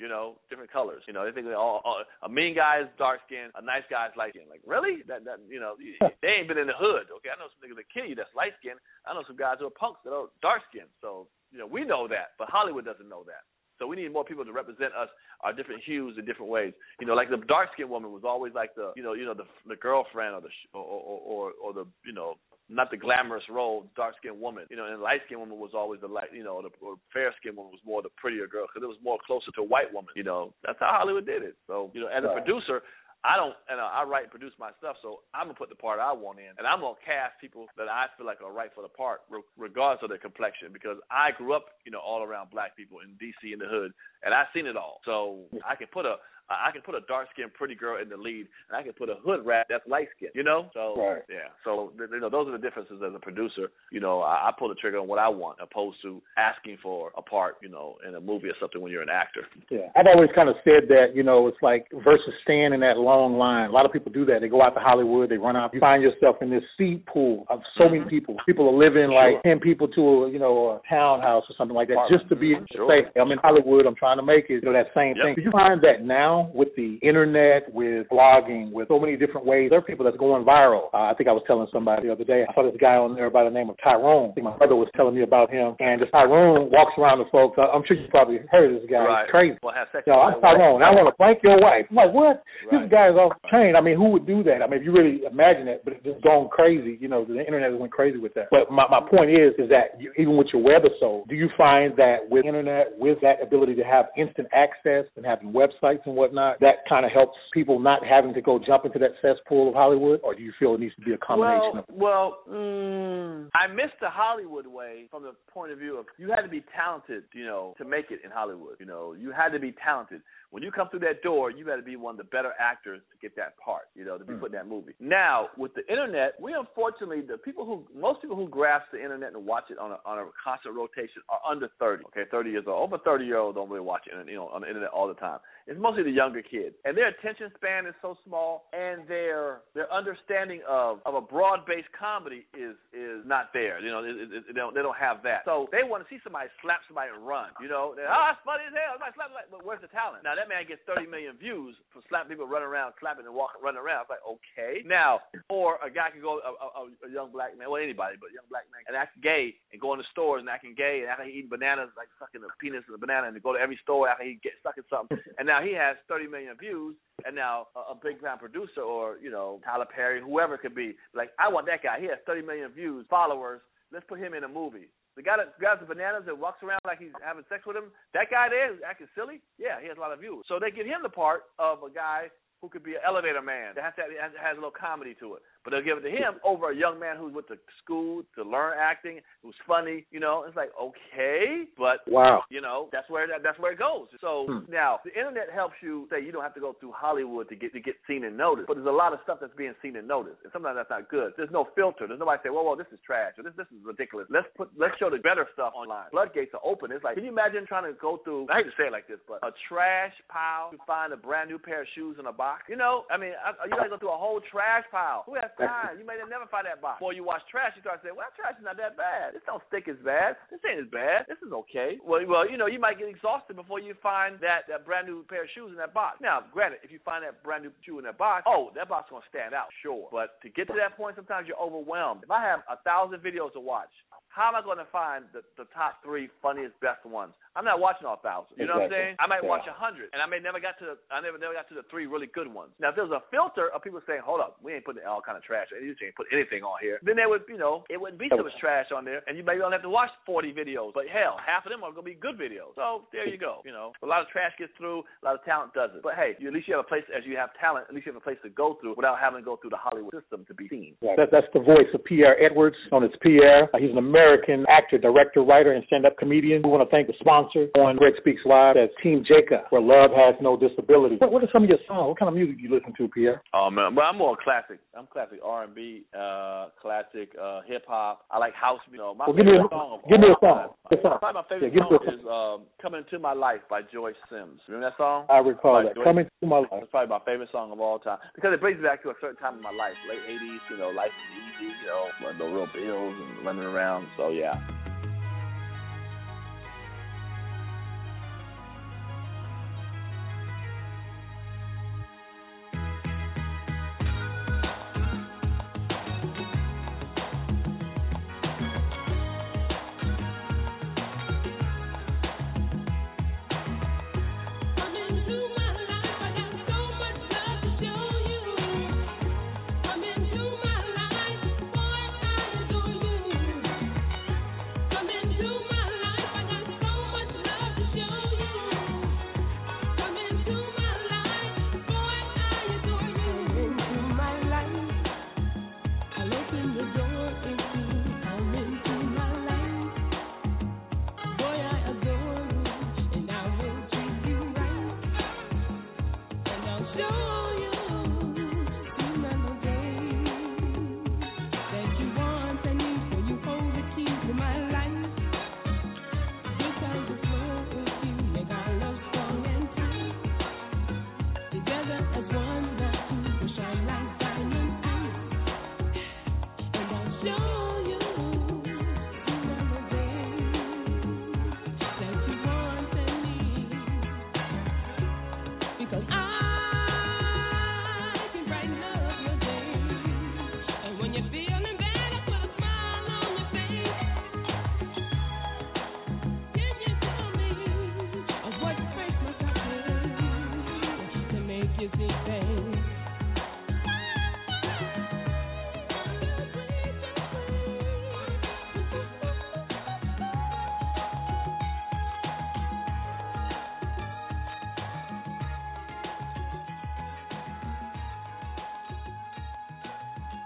[0.00, 1.04] You know, different colors.
[1.06, 3.86] You know, they think they all, all a mean guy is dark skinned, a nice
[3.86, 4.50] guy is light skinned.
[4.50, 5.06] Like, really?
[5.06, 5.78] That that you know,
[6.24, 7.06] they ain't been in the hood.
[7.20, 8.82] Okay, I know some niggas that kill you that's light skinned.
[9.06, 10.90] I know some guys who are punks that are dark skinned.
[10.98, 13.46] So you know, we know that, but Hollywood doesn't know that.
[13.82, 15.08] So we need more people to represent us,
[15.40, 16.72] our different hues in different ways.
[17.00, 19.34] You know, like the dark skinned woman was always like the, you know, you know
[19.34, 23.42] the the girlfriend or the or or or, or the you know not the glamorous
[23.50, 24.66] role, dark skinned woman.
[24.70, 27.34] You know, and light skinned woman was always the light, you know, the or fair
[27.40, 29.92] skinned woman was more the prettier girl because it was more closer to a white
[29.92, 30.14] woman.
[30.14, 31.56] You know, that's how Hollywood did it.
[31.66, 32.86] So, you know, as a producer,
[33.24, 36.00] I don't, and I write and produce my stuff, so I'm gonna put the part
[36.00, 38.82] I want in, and I'm gonna cast people that I feel like are right for
[38.82, 42.50] the part, re- regardless of their complexion, because I grew up, you know, all around
[42.50, 43.52] black people in D.C.
[43.52, 43.92] in the hood,
[44.24, 44.98] and I've seen it all.
[45.04, 46.16] So I can put a
[46.50, 49.08] I can put a dark skinned pretty girl in the lead, and I can put
[49.08, 50.32] a hood rat that's light skinned.
[50.34, 51.22] You know, so right.
[51.28, 51.52] yeah.
[51.64, 53.70] So you know, those are the differences as a producer.
[53.90, 57.12] You know, I, I pull the trigger on what I want, opposed to asking for
[57.16, 57.56] a part.
[57.62, 59.46] You know, in a movie or something when you're an actor.
[59.70, 61.14] Yeah, I've always kind of said that.
[61.14, 63.70] You know, it's like versus standing in that long line.
[63.70, 64.40] A lot of people do that.
[64.40, 65.72] They go out to Hollywood, they run out.
[65.74, 67.98] You find yourself in this seed pool of so mm-hmm.
[67.98, 68.36] many people.
[68.46, 69.32] People are living sure.
[69.32, 72.36] like ten people to a you know a townhouse or something like that, just to
[72.36, 74.62] be to say, I'm in Hollywood, I'm trying to make it.
[74.62, 75.24] You know, that same yep.
[75.24, 75.34] thing.
[75.36, 79.70] Do you find that now with the internet, with blogging, with so many different ways,
[79.70, 80.88] there are people that's going viral.
[80.92, 83.14] Uh, I think I was telling somebody the other day, I saw this guy on
[83.14, 84.30] there by the name of Tyrone.
[84.30, 85.74] I think my brother was telling me about him.
[85.80, 87.58] And this Tyrone walks around the folks.
[87.58, 89.04] I'm sure you probably heard of this guy.
[89.04, 89.24] Right.
[89.26, 89.58] He's crazy.
[89.62, 90.82] Well, have sex Yo, I'm Tyrone.
[90.82, 91.86] I want to blank your wife.
[91.90, 92.42] I'm like, what?
[92.68, 92.70] Right.
[92.70, 93.74] This guy is off the chain.
[93.76, 94.62] I mean, who would do that?
[94.62, 96.98] I mean, if you really imagine it, but it's just gone crazy.
[97.00, 98.48] You know, the internet has went crazy with that.
[98.50, 101.96] But my, my point is, is that you, even with your webisode, do you find
[101.96, 106.60] that with internet, with that ability to have instant access and having websites and whatnot,
[106.60, 110.20] that kind of helps people not having to go jump into that cesspool of Hollywood,
[110.22, 112.48] or do you feel it needs to be a combination well, of?
[112.48, 116.42] Well, mm, I miss the Hollywood way from the point of view of you had
[116.42, 118.76] to be talented, you know, to make it in Hollywood.
[118.78, 120.22] You know, you had to be talented
[120.52, 123.00] when you come through that door, you got to be one of the better actors
[123.10, 124.40] to get that part, you know, to be mm.
[124.40, 124.92] put in that movie.
[125.00, 129.32] Now, with the internet, we unfortunately the people who most people who grasp the internet
[129.32, 132.04] and watch it on a on a constant rotation are under 30.
[132.12, 132.84] Okay, 30 years old.
[132.84, 135.14] Over 30 year olds don't really watch it, you know, on the internet all the
[135.14, 135.40] time.
[135.66, 139.88] It's mostly the younger kids, and their attention span is so small, and their their
[139.88, 143.80] understanding of of a broad based comedy is is not there.
[143.80, 145.46] You know, it, it, it, they don't they don't have that.
[145.46, 147.56] So they want to see somebody slap somebody and run.
[147.62, 148.98] You know, oh, that's funny as hell.
[148.98, 150.26] Somebody slap somebody, but where's the talent?
[150.26, 153.62] Now that man gets 30 million views for slapping people running around, clapping and walking,
[153.62, 154.10] running around.
[154.10, 154.82] It's like okay.
[154.82, 158.34] Now, or a guy can go a, a, a young black man, well anybody, but
[158.34, 161.06] a young black man, and act gay and go in the stores and acting gay
[161.06, 163.78] and acting eating bananas like sucking a penis and a banana and go to every
[163.86, 165.14] store after he get sucking something.
[165.38, 166.94] And now he has 30 million views,
[167.24, 170.74] and now a, a big time producer or you know Tyler Perry, whoever it could
[170.74, 172.02] be, like I want that guy.
[172.02, 173.62] He has 30 million views, followers.
[173.92, 174.88] Let's put him in a movie.
[175.14, 177.92] The guy that grabs the bananas and walks around like he's having sex with him,
[178.16, 179.44] that guy there is acting silly.
[179.60, 180.48] Yeah, he has a lot of views.
[180.48, 182.32] So they give him the part of a guy
[182.64, 185.36] who could be an elevator man that has, to, has, has a little comedy to
[185.36, 188.22] it but they'll give it to him over a young man who's went to school
[188.36, 190.04] to learn acting, who's funny.
[190.10, 193.78] You know, it's like okay, but wow, you know, that's where that, that's where it
[193.78, 194.08] goes.
[194.20, 194.70] So hmm.
[194.70, 197.72] now the internet helps you say you don't have to go through Hollywood to get
[197.72, 200.06] to get seen and noticed, but there's a lot of stuff that's being seen and
[200.08, 201.32] noticed, and sometimes that's not good.
[201.36, 202.06] There's no filter.
[202.06, 204.26] There's nobody say, "Whoa, whoa, this is trash or this this is ridiculous.
[204.30, 206.10] Let's put let's show the better stuff online.
[206.10, 206.90] Floodgates are open.
[206.90, 208.46] It's like, can you imagine trying to go through?
[208.50, 211.50] I hate to say it like this, but a trash pile to find a brand
[211.50, 212.66] new pair of shoes in a box.
[212.68, 215.22] You know, I mean, I, you got to go through a whole trash pile.
[215.26, 215.98] Who has time?
[215.98, 216.98] You may never find that box.
[216.98, 219.34] Before you watch trash, you start saying, "Well, trash is not that bad.
[219.34, 220.36] This don't stick as bad.
[220.50, 221.26] This ain't as bad.
[221.28, 224.66] This is okay." Well, well, you know, you might get exhausted before you find that
[224.68, 226.20] that brand new pair of shoes in that box.
[226.20, 229.10] Now, granted, if you find that brand new shoe in that box, oh, that box
[229.10, 230.08] gonna stand out, sure.
[230.10, 232.24] But to get to that point, sometimes you're overwhelmed.
[232.24, 233.90] If I have a thousand videos to watch,
[234.32, 237.36] how am I going to find the, the top three funniest, best ones?
[237.52, 238.56] I'm not watching all thousand.
[238.56, 238.88] You know exactly.
[238.88, 239.14] what I'm saying?
[239.20, 239.52] I might yeah.
[239.52, 241.76] watch a hundred, and I may never got to the I never never got to
[241.76, 242.72] the three really good ones.
[242.80, 245.36] Now, if there's a filter of people saying, "Hold up, we ain't putting all kind
[245.36, 248.16] of trash, you ain't put anything on here," then there would, you know, it wouldn't
[248.16, 250.96] be so much trash on there, and you maybe don't have to watch 40 videos.
[250.96, 252.72] But hell, half of them are going to be good videos.
[252.72, 253.60] So there you go.
[253.68, 256.00] You know, a lot of trash gets through, a lot of talent doesn't.
[256.00, 257.84] But hey, you, at least you have a place as you have talent.
[257.88, 259.82] At least you have a place to go through without having to go through the
[259.82, 260.96] Hollywood system to be seen.
[261.04, 263.68] That, that's the voice of Pierre Edwards, known as Pierre.
[263.76, 264.21] He's an American
[264.68, 266.62] actor, director, writer, and stand-up comedian.
[266.62, 268.76] We want to thank the sponsor on Greg Speaks Live.
[268.76, 271.16] That's Team Jacob, where love has no disability.
[271.18, 272.08] What, what are some of your songs?
[272.08, 273.42] What kind of music do you listen to, Pierre?
[273.54, 274.80] Oh man, well I'm more classic.
[274.96, 278.24] I'm classic R&B, uh, classic uh, hip hop.
[278.30, 278.80] I like house.
[278.90, 280.00] You know, my well, give me a song.
[280.08, 280.70] Give me a song.
[280.90, 284.60] Time, probably my favorite yeah, song is um, "Coming Into My Life" by Joyce Sims.
[284.68, 285.26] Remember that song?
[285.30, 285.96] I recall that.
[285.96, 286.84] Joyce, Coming to My Life.
[286.84, 289.18] It's probably my favorite song of all time because it brings me back to a
[289.20, 290.62] certain time in my life, late '80s.
[290.70, 291.72] You know, life was easy.
[291.72, 292.04] You know,
[292.38, 294.06] no real bills and running around.
[294.16, 294.60] So yeah.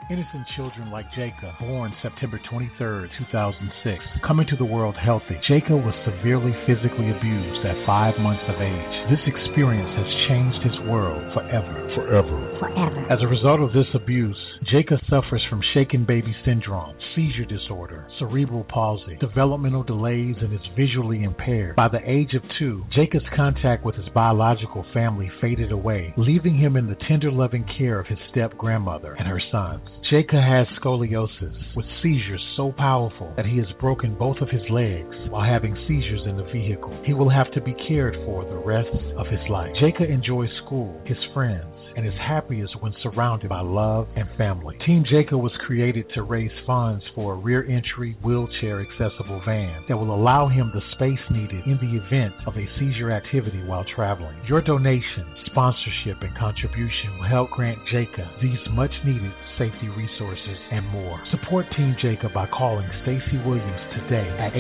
[0.08, 5.34] Innocent children like Jacob, born September 23, 2006, coming to the world healthy.
[5.50, 8.94] Jacob was severely physically abused at five months of age.
[9.10, 11.74] This experience has changed his world forever.
[11.98, 12.38] Forever.
[12.62, 13.02] Forever.
[13.10, 14.38] As a result of this abuse,
[14.70, 21.22] Jacob suffers from shaken baby syndrome, seizure disorder, cerebral palsy, developmental delays, and is visually
[21.22, 21.76] impaired.
[21.76, 26.76] By the age of two, Jacob's contact with his biological family faded away, leaving him
[26.76, 29.88] in the tender loving care of his step grandmother and her sons.
[30.10, 35.14] Jacob has scoliosis, with seizures so powerful that he has broken both of his legs
[35.28, 36.96] while having seizures in the vehicle.
[37.04, 39.70] He will have to be cared for the rest of his life.
[39.80, 44.76] Jacob enjoys school, his friends, and is happiest when surrounded by love and family.
[44.86, 49.96] Team Jacob was created to raise funds for a rear entry, wheelchair accessible van that
[49.96, 54.36] will allow him the space needed in the event of a seizure activity while traveling.
[54.46, 60.86] Your donation, sponsorship, and contribution will help grant Jacob these much needed safety resources and
[60.88, 61.20] more.
[61.32, 64.52] Support Team Jacob by calling Stacy Williams today at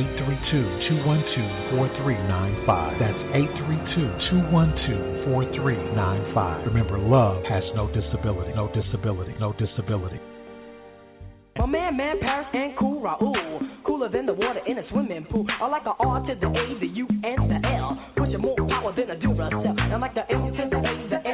[1.76, 2.98] 832-212-4395.
[2.98, 3.18] That's
[5.32, 6.66] 832-212-4395.
[6.66, 10.20] Remember, love has no disability, no disability, no disability.
[11.58, 13.32] My man, man, Paris and cool Raul.
[13.86, 15.46] Cooler than the water in a swimming pool.
[15.60, 17.96] I like the R to the A, the U, and the L.
[18.16, 19.80] Pushing more power than a Duracell.
[19.80, 21.25] I'm like the M to the A, the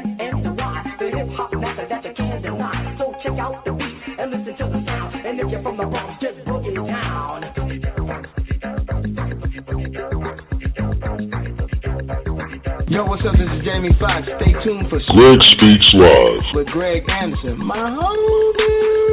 [13.03, 13.35] Yo, what's up?
[13.35, 14.29] This is Jamie Foxx.
[14.39, 16.55] Stay tuned for Greg Speaks Live.
[16.55, 19.12] with Greg Anderson, my homie.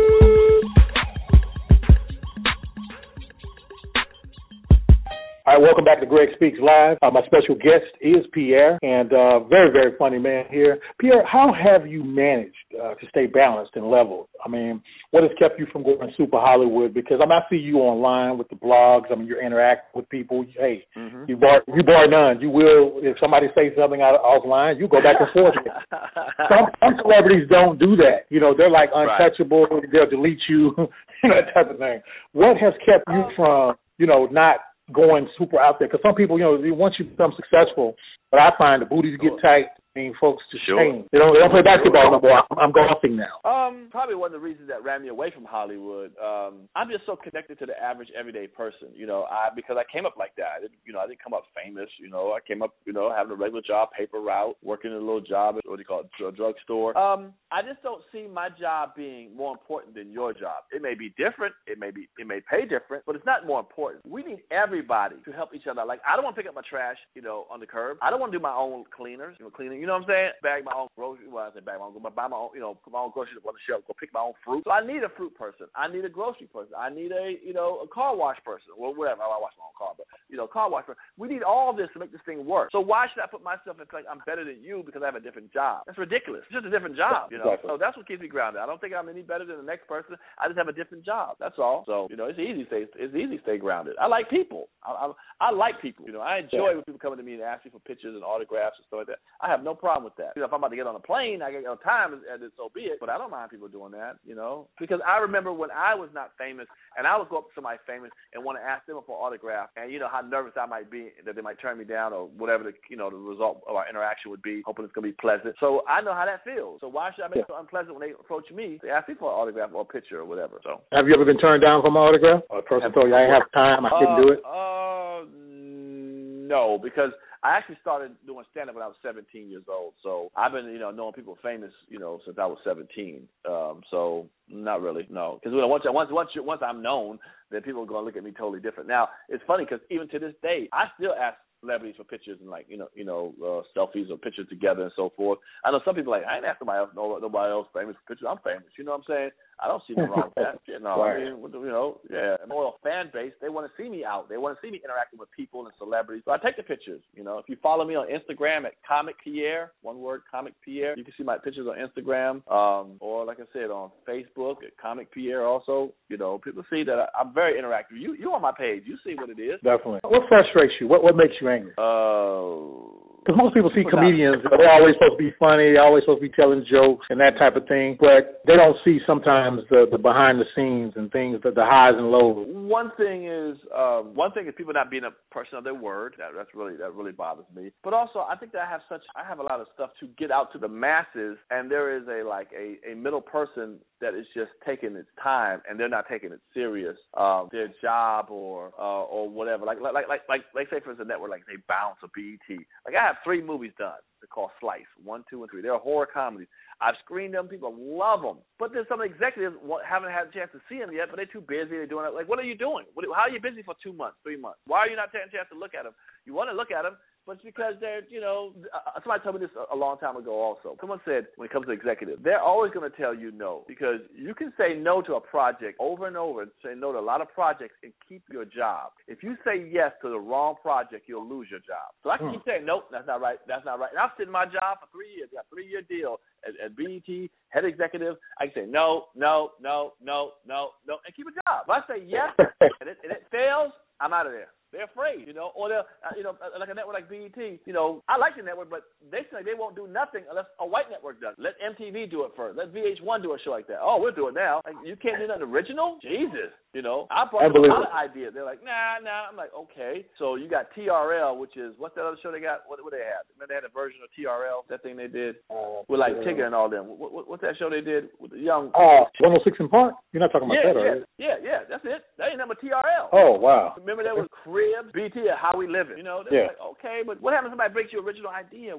[5.59, 6.97] Right, welcome back to Greg Speaks Live.
[7.01, 10.79] Uh, my special guest is Pierre, and uh, very, very funny man here.
[10.99, 14.29] Pierre, how have you managed uh, to stay balanced and level?
[14.45, 16.93] I mean, what has kept you from going super Hollywood?
[16.93, 19.11] Because I, mean, I see you online with the blogs.
[19.11, 20.45] I mean, you're interacting with people.
[20.57, 21.25] Hey, Mm-hmm.
[21.27, 22.41] you bar you bar none.
[22.41, 25.55] You will if somebody says something out offline, you go back and forth.
[26.49, 28.25] some, some celebrities don't do that.
[28.29, 29.67] You know, they're like untouchable.
[29.91, 30.73] They'll delete you,
[31.23, 32.01] you know, that type of thing.
[32.33, 34.57] What has kept you from, you know, not
[34.93, 35.87] going super out there?
[35.87, 37.95] Because some people, you know, once you become successful,
[38.31, 39.65] but I find the booties get tight.
[39.99, 40.79] I mean, folks just Sure.
[40.79, 41.07] change.
[41.11, 42.39] They don't, they don't play basketball no more.
[42.51, 43.43] I'm, I'm golfing now.
[43.43, 46.15] Um, probably one of the reasons that ran me away from Hollywood.
[46.17, 49.23] Um, I'm just so connected to the average everyday person, you know.
[49.23, 50.55] I because I came up like that.
[50.55, 51.89] I didn't, you know, I didn't come up famous.
[51.99, 54.97] You know, I came up, you know, having a regular job, paper route, working in
[54.97, 56.97] a little job at what do you call it, a drugstore.
[56.97, 60.63] Um, I just don't see my job being more important than your job.
[60.71, 61.55] It may be different.
[61.67, 64.05] It may be, it may pay different, but it's not more important.
[64.07, 65.83] We need everybody to help each other.
[65.83, 67.97] Like I don't want to pick up my trash, you know, on the curb.
[68.01, 69.81] I don't want to do my own cleaners, you know, cleaning.
[69.81, 70.31] You know what I'm saying?
[70.45, 71.27] Bag my own groceries.
[71.27, 71.97] Well, I say bag my own.
[71.97, 73.83] Go buy my own, you know, put my own groceries up on the shelf.
[73.89, 74.63] Go pick my own fruit.
[74.63, 75.67] So I need a fruit person.
[75.73, 76.77] I need a grocery person.
[76.77, 78.77] I need a, you know, a car wash person.
[78.77, 79.25] Well, whatever.
[79.25, 81.01] I wash my own car, but you know, car wash person.
[81.17, 82.69] We need all this to make this thing work.
[82.71, 85.17] So why should I put myself in like I'm better than you because I have
[85.17, 85.83] a different job?
[85.89, 86.45] That's ridiculous.
[86.47, 87.49] It's just a different job, you know.
[87.49, 87.69] Exactly.
[87.69, 88.61] So that's what keeps me grounded.
[88.61, 90.15] I don't think I'm any better than the next person.
[90.37, 91.37] I just have a different job.
[91.39, 91.83] That's all.
[91.87, 92.85] So you know, it's easy to stay.
[92.95, 93.95] It's easy to stay grounded.
[93.99, 94.69] I like people.
[94.85, 96.05] I, I, I like people.
[96.05, 98.23] You know, I enjoy when people coming to me and ask me for pictures and
[98.23, 99.23] autographs and stuff like that.
[99.41, 100.35] I have no problem with that.
[100.35, 102.51] You know, if I'm about to get on a plane, I get on time, and,
[102.57, 102.99] so be it.
[102.99, 104.19] But I don't mind people doing that.
[104.25, 107.47] You know, because I remember when I was not famous and I would go up
[107.49, 110.21] to somebody famous and want to ask them for an autograph, and you know how
[110.21, 113.09] nervous I might be that they might turn me down or whatever the you know
[113.09, 115.55] the result of our interaction would be, hoping it's gonna be pleasant.
[115.59, 116.81] So I know how that feels.
[116.81, 118.79] So why should I make it so unpleasant when they approach me?
[118.83, 120.59] They ask me for an autograph or a picture or whatever.
[120.63, 122.43] So Have you ever been turned down for my autograph?
[122.49, 124.39] Or a person told you I didn't have time, I couldn't uh, do it?
[124.43, 127.11] Uh, mm, no, because
[127.43, 129.93] I actually started doing stand up when I was 17 years old.
[130.03, 133.27] So I've been, you know, knowing people famous, you know, since I was 17.
[133.47, 135.39] Um, so not really, no.
[135.41, 138.23] Because once once once you, once I'm known, then people are going to look at
[138.23, 138.89] me totally different.
[138.89, 142.49] Now it's funny because even to this day, I still ask celebrities for pictures and
[142.49, 145.39] like you know you know uh, selfies or pictures together and so forth.
[145.63, 147.95] I know some people are like I ain't asked nobody else no, nobody else famous
[147.95, 148.27] for pictures.
[148.29, 148.71] I'm famous.
[148.77, 149.29] You know what I'm saying?
[149.61, 150.59] I don't see nothing wrong with that.
[150.67, 152.37] You know, I mean, you know, yeah.
[152.43, 154.29] A loyal fan base, they want to see me out.
[154.29, 156.23] They want to see me interacting with people and celebrities.
[156.25, 157.01] So I take the pictures.
[157.13, 160.97] You know, if you follow me on Instagram at Comic Pierre, one word, Comic Pierre,
[160.97, 162.41] you can see my pictures on Instagram.
[162.49, 165.45] Um, or like I said, on Facebook at Comic Pierre.
[165.45, 167.99] Also, you know, people see that I, I'm very interactive.
[167.99, 169.59] You you on my page, you see what it is.
[169.63, 169.99] Definitely.
[170.03, 170.87] What frustrates you?
[170.87, 171.73] What what makes you angry?
[171.77, 176.21] Uh, Because most people see comedians, they're always supposed to be funny, they're always supposed
[176.21, 179.85] to be telling jokes and that type of thing, but they don't see sometimes the,
[179.91, 182.47] the behind the scenes and things, the, the highs and lows.
[182.49, 186.15] One thing is, um, one thing is people not being a person of their word.
[186.17, 187.71] That, that's really that really bothers me.
[187.83, 190.07] But also, I think that I have such, I have a lot of stuff to
[190.17, 194.13] get out to the masses, and there is a like a a middle person that
[194.13, 196.97] is just taking its time and they're not taking it serious.
[197.15, 199.65] Um, their job or uh, or whatever.
[199.65, 202.57] Like like like like like say for instance, a network like they Bounce or BET.
[202.85, 203.99] Like I have three movies done.
[204.21, 205.61] They're called Slice one, two, and three.
[205.61, 206.47] They're horror comedies.
[206.81, 207.47] I've screened them.
[207.47, 208.37] People love them.
[208.57, 209.55] But there's some executives
[209.87, 211.75] haven't had a chance to see them yet, but they're too busy.
[211.75, 212.13] They're doing it.
[212.13, 212.85] Like, what are you doing?
[212.93, 214.59] What, how are you busy for two months, three months?
[214.65, 215.93] Why are you not taking a chance to look at them?
[216.25, 216.95] You want to look at them,
[217.29, 220.33] but it's because they're, you know, uh, somebody told me this a long time ago
[220.33, 220.75] also.
[220.79, 224.01] Someone said when it comes to executives, they're always going to tell you no because
[224.17, 227.05] you can say no to a project over and over and say no to a
[227.05, 228.91] lot of projects and keep your job.
[229.07, 231.93] If you say yes to the wrong project, you'll lose your job.
[232.03, 233.91] So I can keep saying nope, that's not right, that's not right.
[233.91, 236.68] And I've sitting in my job for three years, got a three year deal at,
[236.69, 238.15] at BET, head executive.
[238.39, 241.65] I can say no, no, no, no, no, no, and keep a job.
[241.65, 244.49] If I say yes and it, and it fails, I'm out of there.
[244.71, 247.37] They're afraid, you know, or they're, uh, you know, uh, like a network like BET.
[247.65, 250.67] You know, I like the network, but they say they won't do nothing unless a
[250.67, 251.33] white network does.
[251.41, 252.57] Let MTV do it first.
[252.57, 253.81] Let VH1 do a show like that.
[253.81, 254.61] Oh, we'll do it now.
[254.65, 255.97] Like, you can't do nothing original.
[256.01, 257.07] Jesus, you know.
[257.09, 258.33] I brought a lot of ideas.
[258.37, 259.25] They're like, nah, nah.
[259.25, 260.05] I'm like, okay.
[260.21, 262.69] So you got TRL, which is what's that other show they got?
[262.69, 263.25] What what they have?
[263.33, 266.29] Remember they had a version of TRL, that thing they did uh, with like yeah.
[266.29, 266.85] Tigger and all them.
[266.85, 268.69] What, what, what's that show they did with the young?
[268.77, 269.97] Oh, uh, 106 & Park.
[270.13, 271.05] You're not talking about yeah, that, yeah, are you?
[271.17, 272.05] Yeah, yeah, that's it.
[272.17, 273.09] That ain't number TRL.
[273.11, 273.73] Oh wow.
[273.77, 274.29] Remember that was
[274.59, 275.97] Cribs, BT, How We Living.
[275.97, 276.47] You know, they're yeah.
[276.47, 278.73] like, okay, but what happens if somebody breaks your original idea?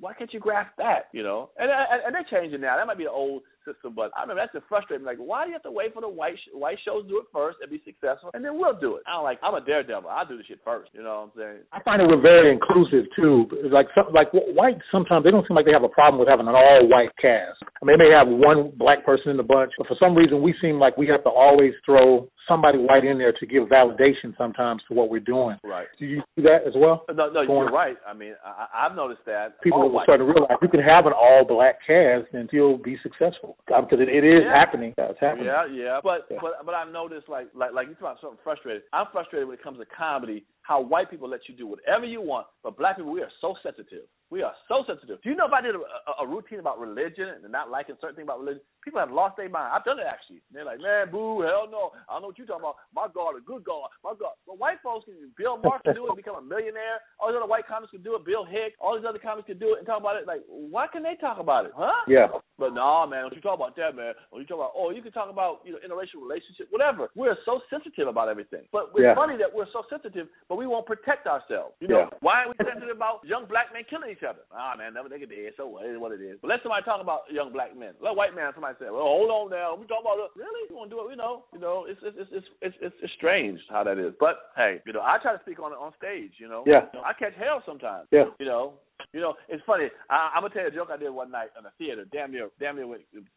[0.00, 1.08] Why can't you grasp that?
[1.12, 2.76] You know, and and, and they're changing now.
[2.76, 5.04] That might be the old system, but I remember that's just frustrating.
[5.04, 7.18] Like, why do you have to wait for the white sh- white shows to do
[7.18, 9.02] it first and be successful, and then we'll do it?
[9.04, 9.42] I don't like.
[9.42, 10.08] I'm a daredevil.
[10.08, 10.94] I do the shit first.
[10.94, 11.60] You know what I'm saying?
[11.74, 13.50] I find it we're very inclusive too.
[13.66, 16.46] Like some, like white sometimes they don't seem like they have a problem with having
[16.46, 17.58] an all white cast.
[17.66, 20.40] I mean, they may have one black person in the bunch, but for some reason
[20.40, 24.36] we seem like we have to always throw somebody white in there to give validation
[24.38, 25.56] sometimes to what we're doing.
[25.64, 25.86] Right.
[25.98, 27.04] Do you see that as well?
[27.08, 27.96] No, no, Going, you're right.
[28.06, 29.60] I mean, I, I've noticed that.
[29.62, 32.96] People are starting to realize you can have an all black cast and still be
[33.02, 34.54] successful because it, it is yeah.
[34.54, 34.94] happening.
[34.96, 35.46] That's happening.
[35.46, 36.00] Yeah, yeah.
[36.02, 36.38] But yeah.
[36.40, 38.82] but but I've noticed like like like you talk about something frustrated.
[38.92, 40.44] I'm frustrated when it comes to comedy.
[40.66, 43.54] How white people let you do whatever you want, but black people we are so
[43.62, 44.10] sensitive.
[44.30, 45.22] We are so sensitive.
[45.22, 47.94] Do you know if I did a, a, a routine about religion and not liking
[48.00, 49.70] certain things about religion, people have lost their mind.
[49.70, 50.42] I've done it actually.
[50.50, 51.94] They're like, man, boo, hell no.
[52.10, 52.82] I don't know what you're talking about.
[52.90, 54.34] My God, a good God, my God.
[54.42, 56.98] But white folks can, Bill Maher can do it, become a millionaire.
[57.22, 58.26] All these other white comics can do it.
[58.26, 60.26] Bill Hicks, all these other comics can do it and talk about it.
[60.26, 61.94] Like, why can they talk about it, huh?
[62.10, 62.26] Yeah.
[62.58, 64.18] But no, man, don't you talk about that, man.
[64.34, 67.12] When you talk about, oh, you can talk about you know interracial relationship, whatever.
[67.14, 68.66] We're so sensitive about everything.
[68.72, 69.14] But it's yeah.
[69.14, 71.76] funny that we're so sensitive, but we won't protect ourselves.
[71.80, 72.18] You know, yeah.
[72.20, 74.42] why are we sensitive about young black men killing each other?
[74.50, 75.52] Ah, man, never nigga dead.
[75.56, 75.84] So what?
[75.84, 76.40] It is what it is.
[76.40, 77.92] But let somebody talk about young black men.
[78.00, 79.76] Let a white man, somebody say, well, hold on now.
[79.76, 80.32] We talk about.
[80.34, 80.66] Really?
[80.70, 81.08] You want to do it?
[81.12, 81.44] We know.
[81.52, 84.16] You know, it's it's it's it's it's, it's strange how that is.
[84.18, 86.40] But hey, you know, I try to speak on it on stage.
[86.40, 86.64] You know.
[86.66, 86.88] Yeah.
[86.92, 88.08] You know, I catch hell sometimes.
[88.10, 88.32] Yeah.
[88.40, 88.80] You know,
[89.12, 89.88] you know, it's funny.
[90.10, 92.04] I, I'm gonna tell you a joke I did one night in a theater.
[92.12, 92.86] Damn near, damn near,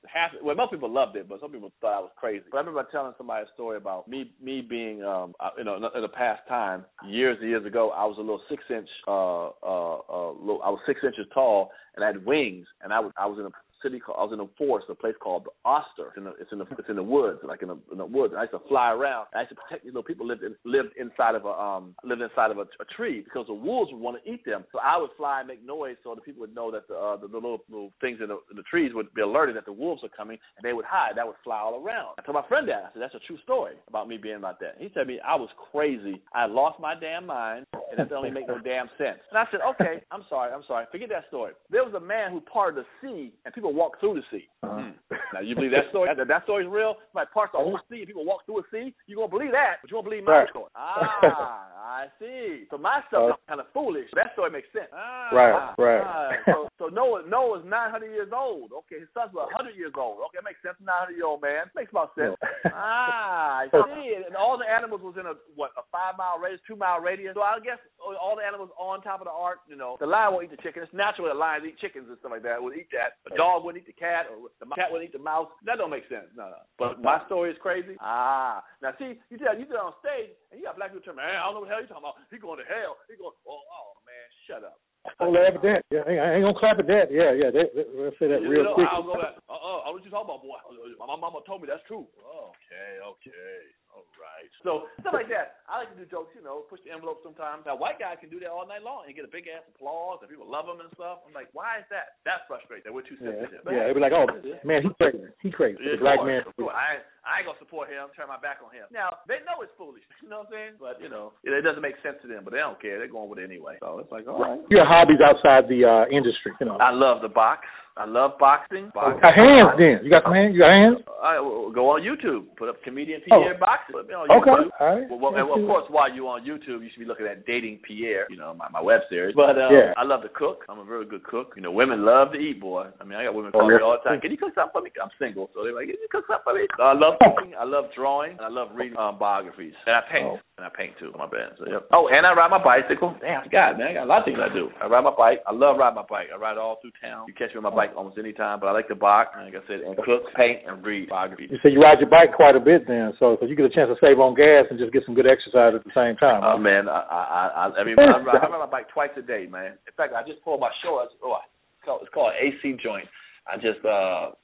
[0.07, 0.31] half.
[0.43, 2.45] Well, most people loved it, but some people thought I was crazy.
[2.51, 6.01] But I remember telling somebody a story about me, me being, um, you know, in
[6.01, 9.99] the past time, years and years ago, I was a little six inch, uh, uh,
[10.09, 13.25] uh, little, I was six inches tall and I had wings, and I was, I
[13.25, 13.51] was in a
[13.83, 16.09] city called I was in a forest, a place called Oster.
[16.09, 18.05] It's in the it's in the it's in the woods, like in the in the
[18.05, 18.33] woods.
[18.33, 19.27] And I used to fly around.
[19.35, 22.21] I used to protect these little people lived in, lived inside of a um lived
[22.21, 24.65] inside of a, a tree because the wolves would want to eat them.
[24.71, 27.17] So I would fly and make noise so the people would know that the uh,
[27.17, 29.73] the, the little, little things in the, in the trees would be alerted that the
[29.73, 31.13] wolves are coming and they would hide.
[31.15, 32.15] That would fly all around.
[32.17, 32.89] I told my friend that.
[32.89, 34.75] I said that's a true story about me being like that.
[34.77, 36.21] He said to me I was crazy.
[36.33, 39.19] I lost my damn mind and that don't even make no damn sense.
[39.29, 40.85] And I said okay, I'm sorry, I'm sorry.
[40.91, 41.53] Forget that story.
[41.69, 44.47] There was a man who parted the sea and people walked through the sea.
[44.63, 44.91] Uh-huh.
[45.33, 46.09] Now you believe that story?
[46.15, 46.95] That, that story is real.
[47.13, 48.93] Like parts the whole sea and people walk through a sea.
[49.07, 50.49] You gonna believe that, but you won't believe my Right.
[50.49, 50.69] story.
[50.75, 52.69] Ah, I see.
[52.69, 54.05] So my stuff is kind of foolish.
[54.13, 54.93] That story makes sense.
[54.93, 56.05] Ah, Right, right.
[56.05, 56.29] ah.
[56.45, 58.69] So, so Noah Noah's 900 years old.
[58.85, 60.21] Okay, his son's about 100 years old.
[60.29, 60.77] Okay, makes sense.
[60.77, 62.37] 900 year old man makes about sense.
[62.77, 64.13] ah, I see.
[64.21, 67.33] And all the animals was in a what a five mile radius, two mile radius.
[67.33, 69.65] So I guess all the animals on top of the ark.
[69.65, 70.85] You know, the lion won't eat the chicken.
[70.85, 72.61] It's natural that lions eat chickens and stuff like that.
[72.61, 73.17] Would eat that.
[73.25, 75.49] A dog wouldn't eat the cat, or the cat wouldn't eat the mouse.
[75.65, 76.29] That don't make sense.
[76.37, 76.61] No, no.
[76.77, 77.97] But my story is crazy.
[77.97, 81.01] Ah, now see, you tell you do it on stage, and you got black people
[81.01, 82.19] tell me, man, I don't know what the hell you talking about.
[82.27, 82.99] He going to hell.
[83.07, 84.79] He going, oh, oh man, shut up.
[85.23, 85.81] Oh, laugh at that.
[85.95, 87.07] Yeah, I ain't gonna clap at that.
[87.07, 87.55] Yeah, yeah.
[87.55, 88.91] They, they, they'll say that You real know, quick.
[88.91, 89.15] I'll go.
[89.15, 90.59] Uh, uh, what you talking about, boy?
[90.99, 92.03] My mama told me that's true.
[92.19, 93.55] Okay, okay,
[93.95, 94.51] all right.
[94.59, 95.63] So stuff like that.
[95.71, 96.35] I like to do jokes.
[96.35, 97.63] You know, push the envelope sometimes.
[97.63, 100.19] Now, white guys can do that all night long and get a big ass applause,
[100.19, 101.23] and people love them and stuff.
[101.23, 102.19] I'm like, why is that?
[102.27, 102.83] That's frustrating.
[102.83, 103.63] That we're too Yeah, sensitive.
[103.71, 103.87] yeah.
[103.87, 104.27] They'd be like, oh
[104.67, 105.23] man, he crazy.
[105.39, 105.79] He crazy.
[105.79, 106.43] Yeah, the black man.
[106.59, 106.75] course.
[106.75, 108.09] I, I I ain't gonna support him.
[108.17, 108.89] Turn my back on him.
[108.89, 110.01] Now they know it's foolish.
[110.25, 110.73] You know what I'm saying?
[110.81, 112.41] But you know, it, it doesn't make sense to them.
[112.43, 112.97] But they don't care.
[112.99, 113.77] They're going with it anyway.
[113.79, 114.59] So it's like, all right.
[114.69, 116.77] Your hobbies outside the uh industry, you know.
[116.81, 117.63] I love the box.
[117.99, 118.91] I love boxing.
[118.95, 119.19] boxing.
[119.19, 119.99] Got hands then.
[120.03, 120.55] You got some hands?
[120.55, 121.03] You got hands?
[121.19, 122.47] I will go on YouTube.
[122.55, 123.59] Put up comedian Pierre Oh.
[123.59, 123.91] boxing.
[123.91, 124.55] Put me on Okay.
[124.55, 125.03] All right.
[125.11, 127.79] Well, well, and of course, while you're on YouTube, you should be looking at Dating
[127.83, 129.35] Pierre, you know, my, my web series.
[129.35, 129.91] But uh, Yeah.
[129.99, 130.63] I love to cook.
[130.71, 131.59] I'm a very good cook.
[131.59, 132.87] You know, women love to eat, boy.
[133.01, 134.21] I mean, I got women Oh, call me all the time.
[134.23, 134.91] Can you cook something for me?
[134.95, 136.71] I'm single, so they're like, can you cook something for me?
[136.79, 137.53] So I love cooking.
[137.59, 138.39] I love drawing.
[138.39, 139.75] And I love reading um, biographies.
[139.85, 140.25] And I paint.
[140.25, 140.39] Oh.
[140.57, 141.11] And I paint too.
[141.15, 141.59] My band.
[141.59, 141.87] So, yep.
[141.91, 143.15] Oh, and I ride my bicycle.
[143.19, 143.91] Damn, I forgot, man.
[143.91, 144.71] I got a lot of things I do.
[144.79, 145.39] I ride my bike.
[145.47, 146.31] I love riding my bike.
[146.31, 147.27] I ride all through town.
[147.27, 148.59] You catch me on my bike almost any time.
[148.59, 149.35] But I like to box.
[149.35, 151.51] Like I said, and cook, paint, and read biographies.
[151.51, 153.73] You say you ride your bike quite a bit then, so so you get a
[153.73, 156.43] chance to save on gas and just get some good exercise at the same time.
[156.43, 159.23] Oh man, I I I, I mean I ride, I ride my bike twice a
[159.23, 159.79] day, man.
[159.87, 161.11] In fact, I just pulled my shoulders.
[161.23, 163.07] Oh, it's called it's called AC joint.
[163.47, 164.35] I just uh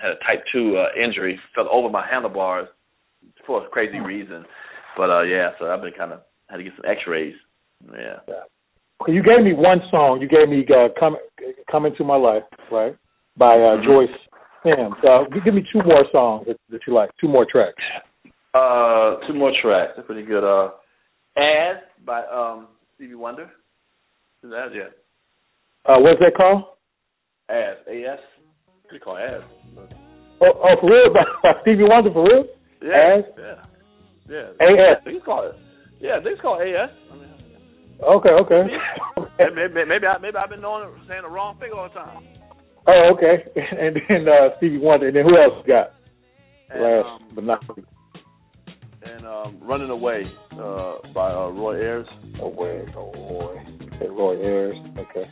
[0.00, 2.68] had a type two uh, injury, fell over my handlebars
[3.46, 4.44] for a crazy reason.
[4.96, 7.34] But uh yeah, so I've been kind of had to get some X-rays.
[7.92, 8.18] Yeah.
[9.00, 10.20] Okay, you gave me one song.
[10.20, 11.16] You gave me uh, "Come
[11.70, 12.42] Come Into My Life,"
[12.72, 12.96] right,
[13.36, 14.08] by uh, Joyce
[14.64, 14.96] Sims.
[15.06, 17.10] Uh, give me two more songs that, that you like.
[17.20, 17.82] Two more tracks.
[18.54, 19.92] Uh, two more tracks.
[19.94, 20.42] They're pretty good.
[20.42, 20.70] Uh,
[21.36, 22.66] "As" by um
[22.96, 23.44] Stevie Wonder.
[24.42, 24.90] Is that yeah?
[25.84, 26.64] Uh, what's that called?
[27.48, 28.18] As A S.
[28.92, 29.22] You call it?
[29.22, 29.42] As?
[30.40, 31.12] Oh, oh for real?
[31.62, 32.44] Stevie Wonder, for real?
[32.82, 33.18] Yeah.
[33.18, 33.24] As?
[33.38, 33.64] Yeah.
[34.28, 34.66] Yeah.
[34.66, 34.98] A.S..
[35.00, 35.54] I think it's called.
[36.00, 36.90] Yeah, I think it's called AS.
[37.12, 37.28] I mean,
[38.00, 38.62] Okay, okay.
[39.38, 42.24] maybe, maybe, maybe, I, maybe I've been knowing, saying the wrong thing all the time.
[42.86, 43.44] oh, okay.
[43.56, 45.08] And then uh, Stevie Wonder.
[45.08, 45.94] And then who else got?
[46.70, 47.88] And, Last um, but not least.
[49.02, 50.22] and um, Running Away
[50.52, 52.06] uh, by uh, Roy Ayers.
[52.40, 53.56] Away, oh Roy.
[53.96, 54.76] Okay, Roy Ayers.
[54.98, 55.30] Okay.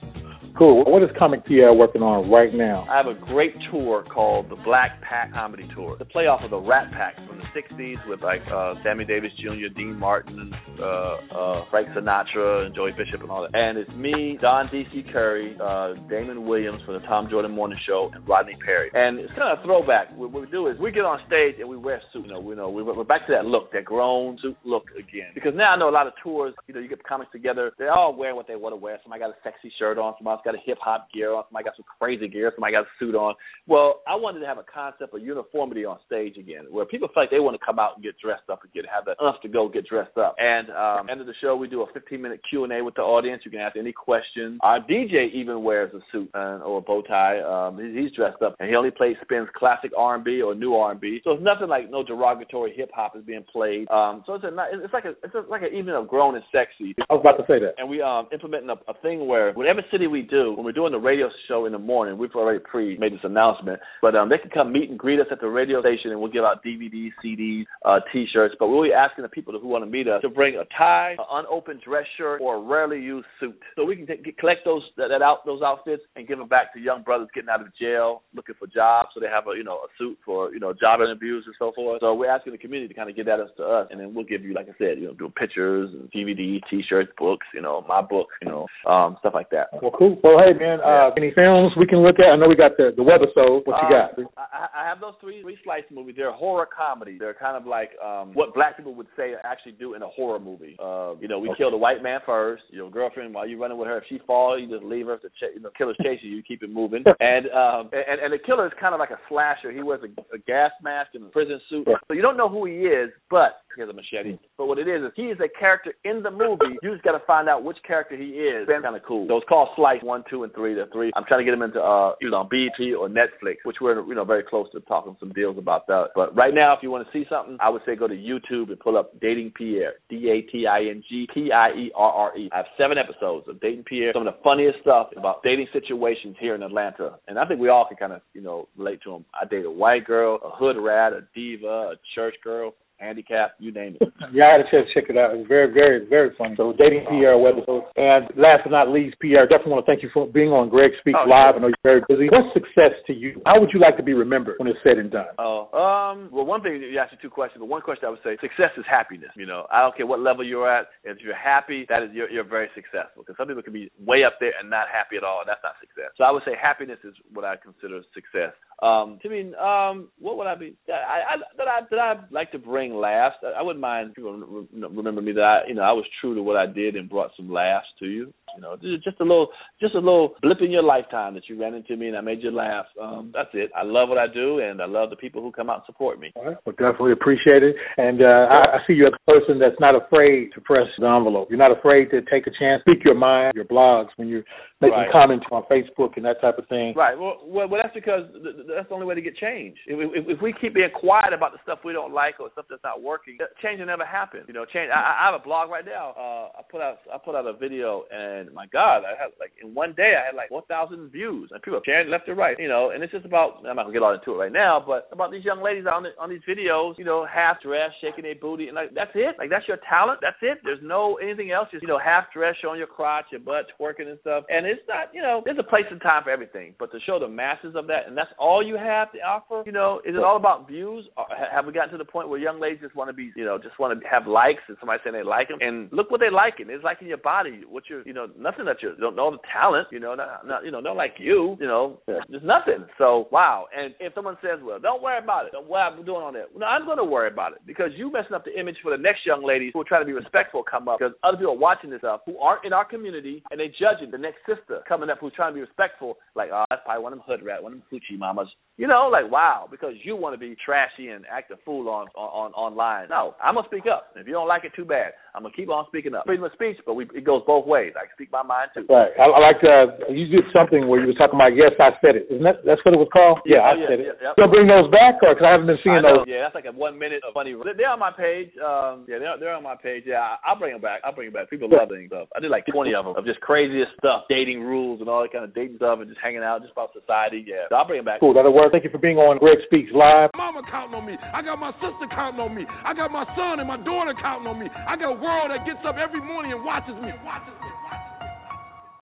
[0.56, 0.84] Cool.
[0.88, 2.86] What is Comic Pierre working on right now?
[2.88, 5.98] I have a great tour called the Black Pack Comedy Tour.
[5.98, 9.68] The playoff of the Rat Pack from the '60s with like uh, Sammy Davis Jr.,
[9.76, 10.84] Dean Martin, uh,
[11.28, 13.52] uh, Frank Sinatra, and Joey Bishop, and all that.
[13.52, 15.04] And it's me, Don D.C.
[15.12, 18.88] Curry, uh, Damon Williams for the Tom Joyner Morning Show, and Rodney Perry.
[18.94, 20.16] And it's kind of a throwback.
[20.16, 22.24] What, we do is we get on stage and we wear suits.
[22.28, 25.36] You know, we know we, we're back to that look, that grown suit look again.
[25.36, 26.54] Because now I know a lot of tours.
[26.66, 27.72] You know, you get the comics together.
[27.78, 28.98] They're all wearing what they want to wear.
[29.04, 30.14] Somebody got a sexy shirt on.
[30.16, 31.44] Somebody's got a hip hop gear on.
[31.48, 32.52] Somebody got some crazy gear.
[32.54, 33.34] Somebody got a suit on.
[33.66, 37.24] Well, I wanted to have a concept of uniformity on stage again, where people feel
[37.24, 39.42] like they want to come out and get dressed up and get have the umph
[39.42, 40.36] to go get dressed up.
[40.38, 42.94] And um, end of the show, we do a 15 minute Q and A with
[42.94, 43.42] the audience.
[43.44, 44.58] You can ask any questions.
[44.62, 47.40] Our DJ even wears a suit uh, or a bow tie.
[47.42, 51.20] Um, he's, he's dressed up, and he only plays spins classic R&B or new R&B.
[51.24, 53.90] So it's nothing like no derogatory hip hop is being played.
[53.90, 54.50] Um, so it's a
[54.84, 56.94] it's like a it's a, like an evening of grown and sexy.
[57.10, 57.74] I was about to say that.
[57.78, 60.92] And we um implementing a, a thing where whatever city we do, when we're doing
[60.92, 64.38] the radio show in the morning, we've already pre made this announcement, but um they
[64.38, 67.10] can come meet and greet us at the radio station and we'll give out DVDs,
[67.24, 68.54] CDs, uh t-shirts.
[68.58, 71.16] But we'll be asking the people who want to meet us to bring a tie,
[71.18, 73.58] an unopened dress shirt, or a rarely used suit.
[73.76, 76.72] So we can take, collect those that, that out those outfits and give them back
[76.74, 79.64] to young brothers getting out of jail, looking for jobs, so they have a you
[79.64, 82.00] know a suit for you know job interviews and so forth.
[82.00, 84.14] So we're asking the community to kind of give that us to us, and then
[84.14, 87.84] we'll give you, like I said, you know, do pictures, DVD, T-shirts, books, you know,
[87.88, 89.68] my book, you know, um, stuff like that.
[89.82, 90.18] Well, cool.
[90.26, 92.26] Well, hey, man, uh, any films we can look at?
[92.26, 93.62] I know we got the the webisode.
[93.64, 94.18] What you got?
[94.18, 96.14] Um, I, I have those three three slice movies.
[96.16, 97.16] They're horror comedy.
[97.16, 100.40] They're kind of like um, what black people would say actually do in a horror
[100.40, 100.76] movie.
[100.82, 101.58] Uh, you know, we Okay.
[101.58, 102.64] kill the white man first.
[102.70, 105.14] Your girlfriend, while you running with her, if she falls, you just leave her.
[105.14, 107.04] If the ch- you know, killer's chasing you, you keep it moving.
[107.20, 109.70] And um, and and the killer is kind of like a slasher.
[109.70, 112.64] He wears a, a gas mask and a prison suit, so you don't know who
[112.66, 114.38] he is, but he has machete.
[114.58, 116.76] But what it is is he is a character in the movie.
[116.82, 118.66] You just got to find out which character he is.
[118.68, 119.26] It's kind of cool.
[119.28, 120.74] So it's called Slice One, Two, and Three.
[120.74, 121.12] The three.
[121.14, 124.14] I'm trying to get him into uh either on BET or Netflix, which we're you
[124.14, 126.08] know very close to talking some deals about that.
[126.14, 128.68] But right now, if you want to see something, I would say go to YouTube
[128.68, 129.94] and pull up Dating Pierre.
[130.08, 132.48] D A T I N G P I E R R E.
[132.52, 134.12] I have seven episodes of Dating Pierre.
[134.14, 137.68] Some of the funniest stuff about dating situations here in Atlanta, and I think we
[137.68, 139.24] all can kind of you know relate to them.
[139.34, 142.74] I date a white girl, a hood rat, a diva, a church girl.
[142.98, 144.08] Handicap, you name it.
[144.32, 145.36] Yeah, I had a chance to check it out.
[145.38, 146.54] It's very, very, very funny.
[146.58, 147.86] So, dating Pierre webisode.
[147.94, 150.90] And last but not least, Pierre, definitely want to thank you for being on Greg
[150.98, 151.54] Speaks Oh, Live.
[151.54, 151.56] sure.
[151.56, 152.26] I know you're very busy.
[152.26, 153.38] What's success to you?
[153.46, 155.30] How would you like to be remembered when it's said and done?
[155.38, 158.24] Oh, um, well, one thing you asked me two questions, but one question I would
[158.26, 159.30] say success is happiness.
[159.36, 160.90] You know, I don't care what level you're at.
[161.04, 163.22] If you're happy, that is you're, you're very successful.
[163.22, 165.62] Because some people can be way up there and not happy at all, and that's
[165.62, 166.10] not success.
[166.18, 168.56] So I would say happiness is what I consider success.
[168.82, 170.76] Um, to me, um, what would I be?
[170.88, 173.36] I, I that I that I like to bring laughs.
[173.42, 176.34] I, I wouldn't mind people re- remember me that I, you know, I was true
[176.34, 178.34] to what I did and brought some laughs to you.
[178.54, 179.48] You know, just a little,
[179.80, 182.42] just a little blip in your lifetime that you ran into me and I made
[182.42, 182.86] you laugh.
[183.00, 183.70] Um, that's it.
[183.76, 186.18] I love what I do, and I love the people who come out and support
[186.18, 186.32] me.
[186.36, 186.56] All right.
[186.64, 187.76] Well, definitely appreciate it.
[187.98, 191.06] And uh, I, I see you as a person that's not afraid to press the
[191.06, 191.48] envelope.
[191.50, 194.44] You're not afraid to take a chance, speak your mind, your blogs when you're
[194.80, 195.12] making Right.
[195.12, 196.94] comments on Facebook and that type of thing.
[196.96, 197.18] Right.
[197.18, 199.76] Well, well, well that's because th- th- that's the only way to get change.
[199.86, 202.66] If, if, if we keep being quiet about the stuff we don't like or stuff
[202.68, 204.42] that's not working, change will never happen.
[204.48, 204.90] You know, change.
[204.94, 206.14] I, I have a blog right now.
[206.16, 209.52] Uh, I put out I put out a video, and my God, I had like
[209.62, 212.56] in one day I had like 4,000 views, and people are sharing left and right.
[212.58, 214.82] You know, and it's just about I'm not gonna get all into it right now,
[214.84, 218.24] but about these young ladies on the, on these videos, you know, half dressed, shaking
[218.24, 219.36] their booty, and like that's it.
[219.38, 220.20] Like that's your talent.
[220.22, 220.58] That's it.
[220.64, 221.68] There's no anything else.
[221.70, 224.44] Just you know, half dressed, showing your crotch, your butt, twerking and stuff.
[224.48, 226.74] And it's not, you know, there's a place and time for everything.
[226.78, 229.72] But to show the masses of that, and that's all you have to offer, you
[229.72, 231.06] know, is it all about views?
[231.16, 233.32] Uh, or have we gotten to the point where young ladies just want to be,
[233.36, 235.58] you know, just want to have likes and somebody saying they like them?
[235.60, 236.66] And look what they liking.
[236.68, 237.62] It's liking your body.
[237.68, 240.64] What you're, you know, nothing that you don't know the talent, you know, not, not
[240.64, 242.86] you know, not like you, you know, there's nothing.
[242.98, 243.66] So wow.
[243.76, 246.54] And if someone says, well, don't worry about it, don't worry about doing all that.
[246.56, 249.02] No, I'm going to worry about it because you messing up the image for the
[249.02, 251.58] next young ladies who are trying to be respectful come up because other people are
[251.58, 255.10] watching this stuff who aren't in our community and they judging the next sister coming
[255.10, 256.16] up who's trying to be respectful.
[256.34, 258.45] Like, oh, that's probably one of them hood rat, one of them hoochie mamas.
[258.76, 262.08] You know, like wow, because you want to be trashy and act a fool on
[262.12, 263.08] on, on online.
[263.08, 264.12] No, I'm gonna speak up.
[264.12, 265.16] If you don't like it, too bad.
[265.32, 266.28] I'm gonna keep on speaking up.
[266.28, 267.96] Freedom of speech, but we, it goes both ways.
[267.96, 268.84] I can speak my mind too.
[268.84, 269.16] Right.
[269.16, 271.56] I, I like uh, you did something where you were talking about.
[271.56, 272.28] Yes, I said it.
[272.28, 273.40] Isn't that that's what it was called?
[273.48, 274.06] Yeah, I oh, yeah, said it.
[274.12, 274.36] yeah, yep.
[274.36, 276.28] You'll bring those back, or because I haven't been seeing those.
[276.28, 277.56] Yeah, that's like a one minute of funny.
[277.56, 278.52] They're on my page.
[278.60, 280.04] Um, yeah, they're they're on my page.
[280.04, 281.00] Yeah, I- I'll bring them back.
[281.00, 281.48] I'll bring them back.
[281.48, 282.28] People love that stuff.
[282.36, 285.32] I did like 20 of them of just craziest stuff, dating rules and all that
[285.32, 287.40] kind of dating stuff, and just hanging out, just about society.
[287.40, 288.20] Yeah, so I'll bring them back.
[288.20, 288.35] Cool.
[288.36, 288.70] That'll work.
[288.70, 290.28] Thank you for being on Greg Speaks Live.
[290.36, 291.16] Mama counting on me.
[291.16, 292.68] I got my sister counting on me.
[292.84, 294.68] I got my son and my daughter counting on me.
[294.68, 297.08] I got a world that gets up every morning and watches me.
[297.24, 298.05] Watches me.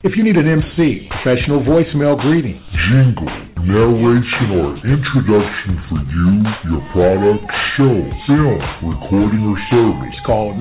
[0.02, 2.58] If you need an MC, professional voicemail greeting,
[2.90, 3.30] Jingle,
[3.62, 7.46] narration, or introduction for you, your product,
[7.78, 10.18] show, film, recording, or service.
[10.26, 10.58] call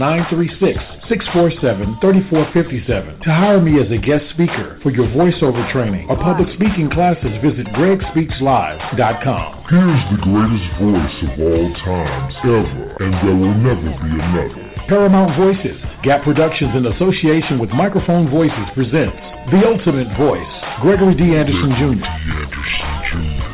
[2.05, 3.25] 936-647-3457.
[3.25, 7.33] To hire me as a guest speaker for your voiceover training or public speaking classes,
[7.41, 9.49] visit gregspeakslive.com.
[9.73, 14.69] Here's the greatest voice of all times, ever, and there will never be another.
[14.85, 20.53] Paramount Voices, Gap Productions in association with Microphone Voices presents The Ultimate Voice,
[20.85, 21.33] Gregory D.
[21.33, 21.97] Anderson Jr.
[21.97, 23.49] Anderson Jr.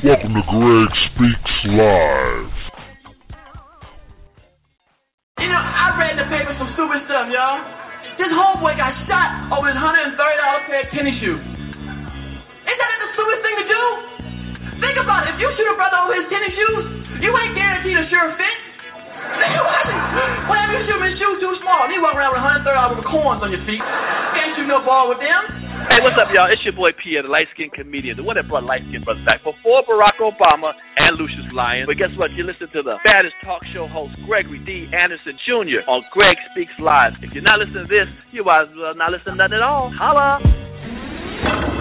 [0.00, 2.56] Welcome to Greg Speaks Live.
[5.44, 7.60] You know, I read in the paper some stupid stuff, y'all.
[8.16, 11.44] This homeboy got shot over his hundred and thirty dollar pair of tennis shoes.
[12.64, 13.82] Ain't that the stupidest thing to do?
[14.80, 15.36] Think about it.
[15.36, 16.84] If you shoot a brother over his tennis shoes,
[17.20, 18.56] you ain't guaranteed a sure fit.
[20.48, 22.96] Whenever you shoot his shoes too small, And he walk around with hundred thirty dollars
[23.00, 23.80] with corns on your feet.
[23.80, 25.42] Can't shoot no ball with them.
[25.92, 26.48] Hey, what's up, y'all?
[26.48, 29.20] It's your boy Pierre, the light skinned comedian, the one that brought light skinned brothers
[29.28, 30.72] back before Barack Obama
[31.04, 31.84] and Lucious Lyon.
[31.84, 32.32] But guess what?
[32.32, 34.88] You listen to the baddest talk show host, Gregory D.
[34.96, 35.84] Anderson Jr.
[35.84, 37.12] on Greg Speaks Live.
[37.20, 39.64] If you're not listening to this, you might as well not listen to nothing at
[39.66, 39.92] all.
[39.92, 41.73] Holla!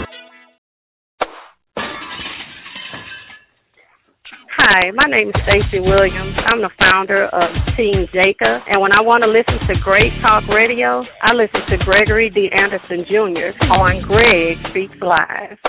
[4.63, 6.39] Hi, my name is Stacey Williams.
[6.47, 10.47] I'm the founder of Team Jacob, and when I want to listen to great talk
[10.47, 12.47] radio, I listen to Gregory D.
[12.47, 13.51] Anderson Jr.
[13.75, 15.59] on Greg Speaks Live.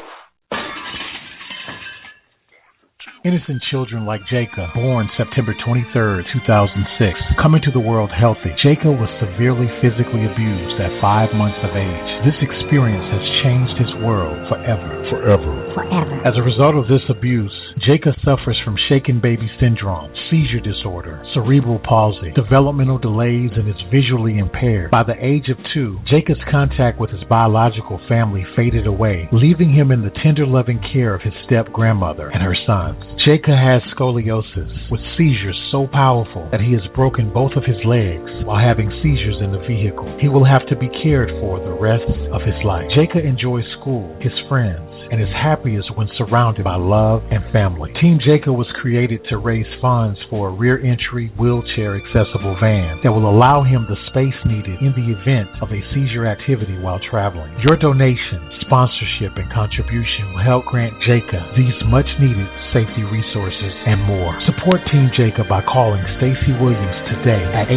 [3.27, 8.55] Innocent children like Jacob, born September 23, 2006, coming to the world healthy.
[8.63, 12.14] Jacob was severely physically abused at five months of age.
[12.25, 14.89] This experience has changed his world forever.
[15.13, 15.53] Forever.
[15.77, 16.25] Forever.
[16.25, 17.53] As a result of this abuse,
[17.85, 24.39] Jacob suffers from shaken baby syndrome, seizure disorder, cerebral palsy, developmental delays, and is visually
[24.39, 24.91] impaired.
[24.91, 29.93] By the age of two, Jacob's contact with his biological family faded away, leaving him
[29.93, 33.05] in the tender loving care of his step grandmother and her sons.
[33.21, 38.33] Jacob has scoliosis, with seizures so powerful that he has broken both of his legs
[38.49, 40.09] while having seizures in the vehicle.
[40.21, 42.87] He will have to be cared for the rest of his life.
[42.95, 47.93] Jacob enjoys school, his friends, and is happiest when surrounded by love and family.
[48.01, 53.13] Team Jacob was created to raise funds for a rear entry, wheelchair accessible van that
[53.13, 57.53] will allow him the space needed in the event of a seizure activity while traveling.
[57.69, 64.03] Your donation, sponsorship, and contribution will help grant Jacob these much needed safety resources and
[64.03, 64.35] more.
[64.51, 67.71] Support Team Jacob by calling Stacy Williams today at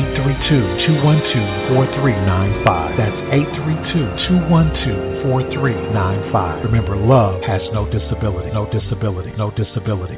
[1.77, 2.97] 832-212-4395.
[2.97, 3.13] That's
[5.29, 6.65] 832-212-4395.
[6.65, 10.17] Remember, love has no disability, no disability, no disability.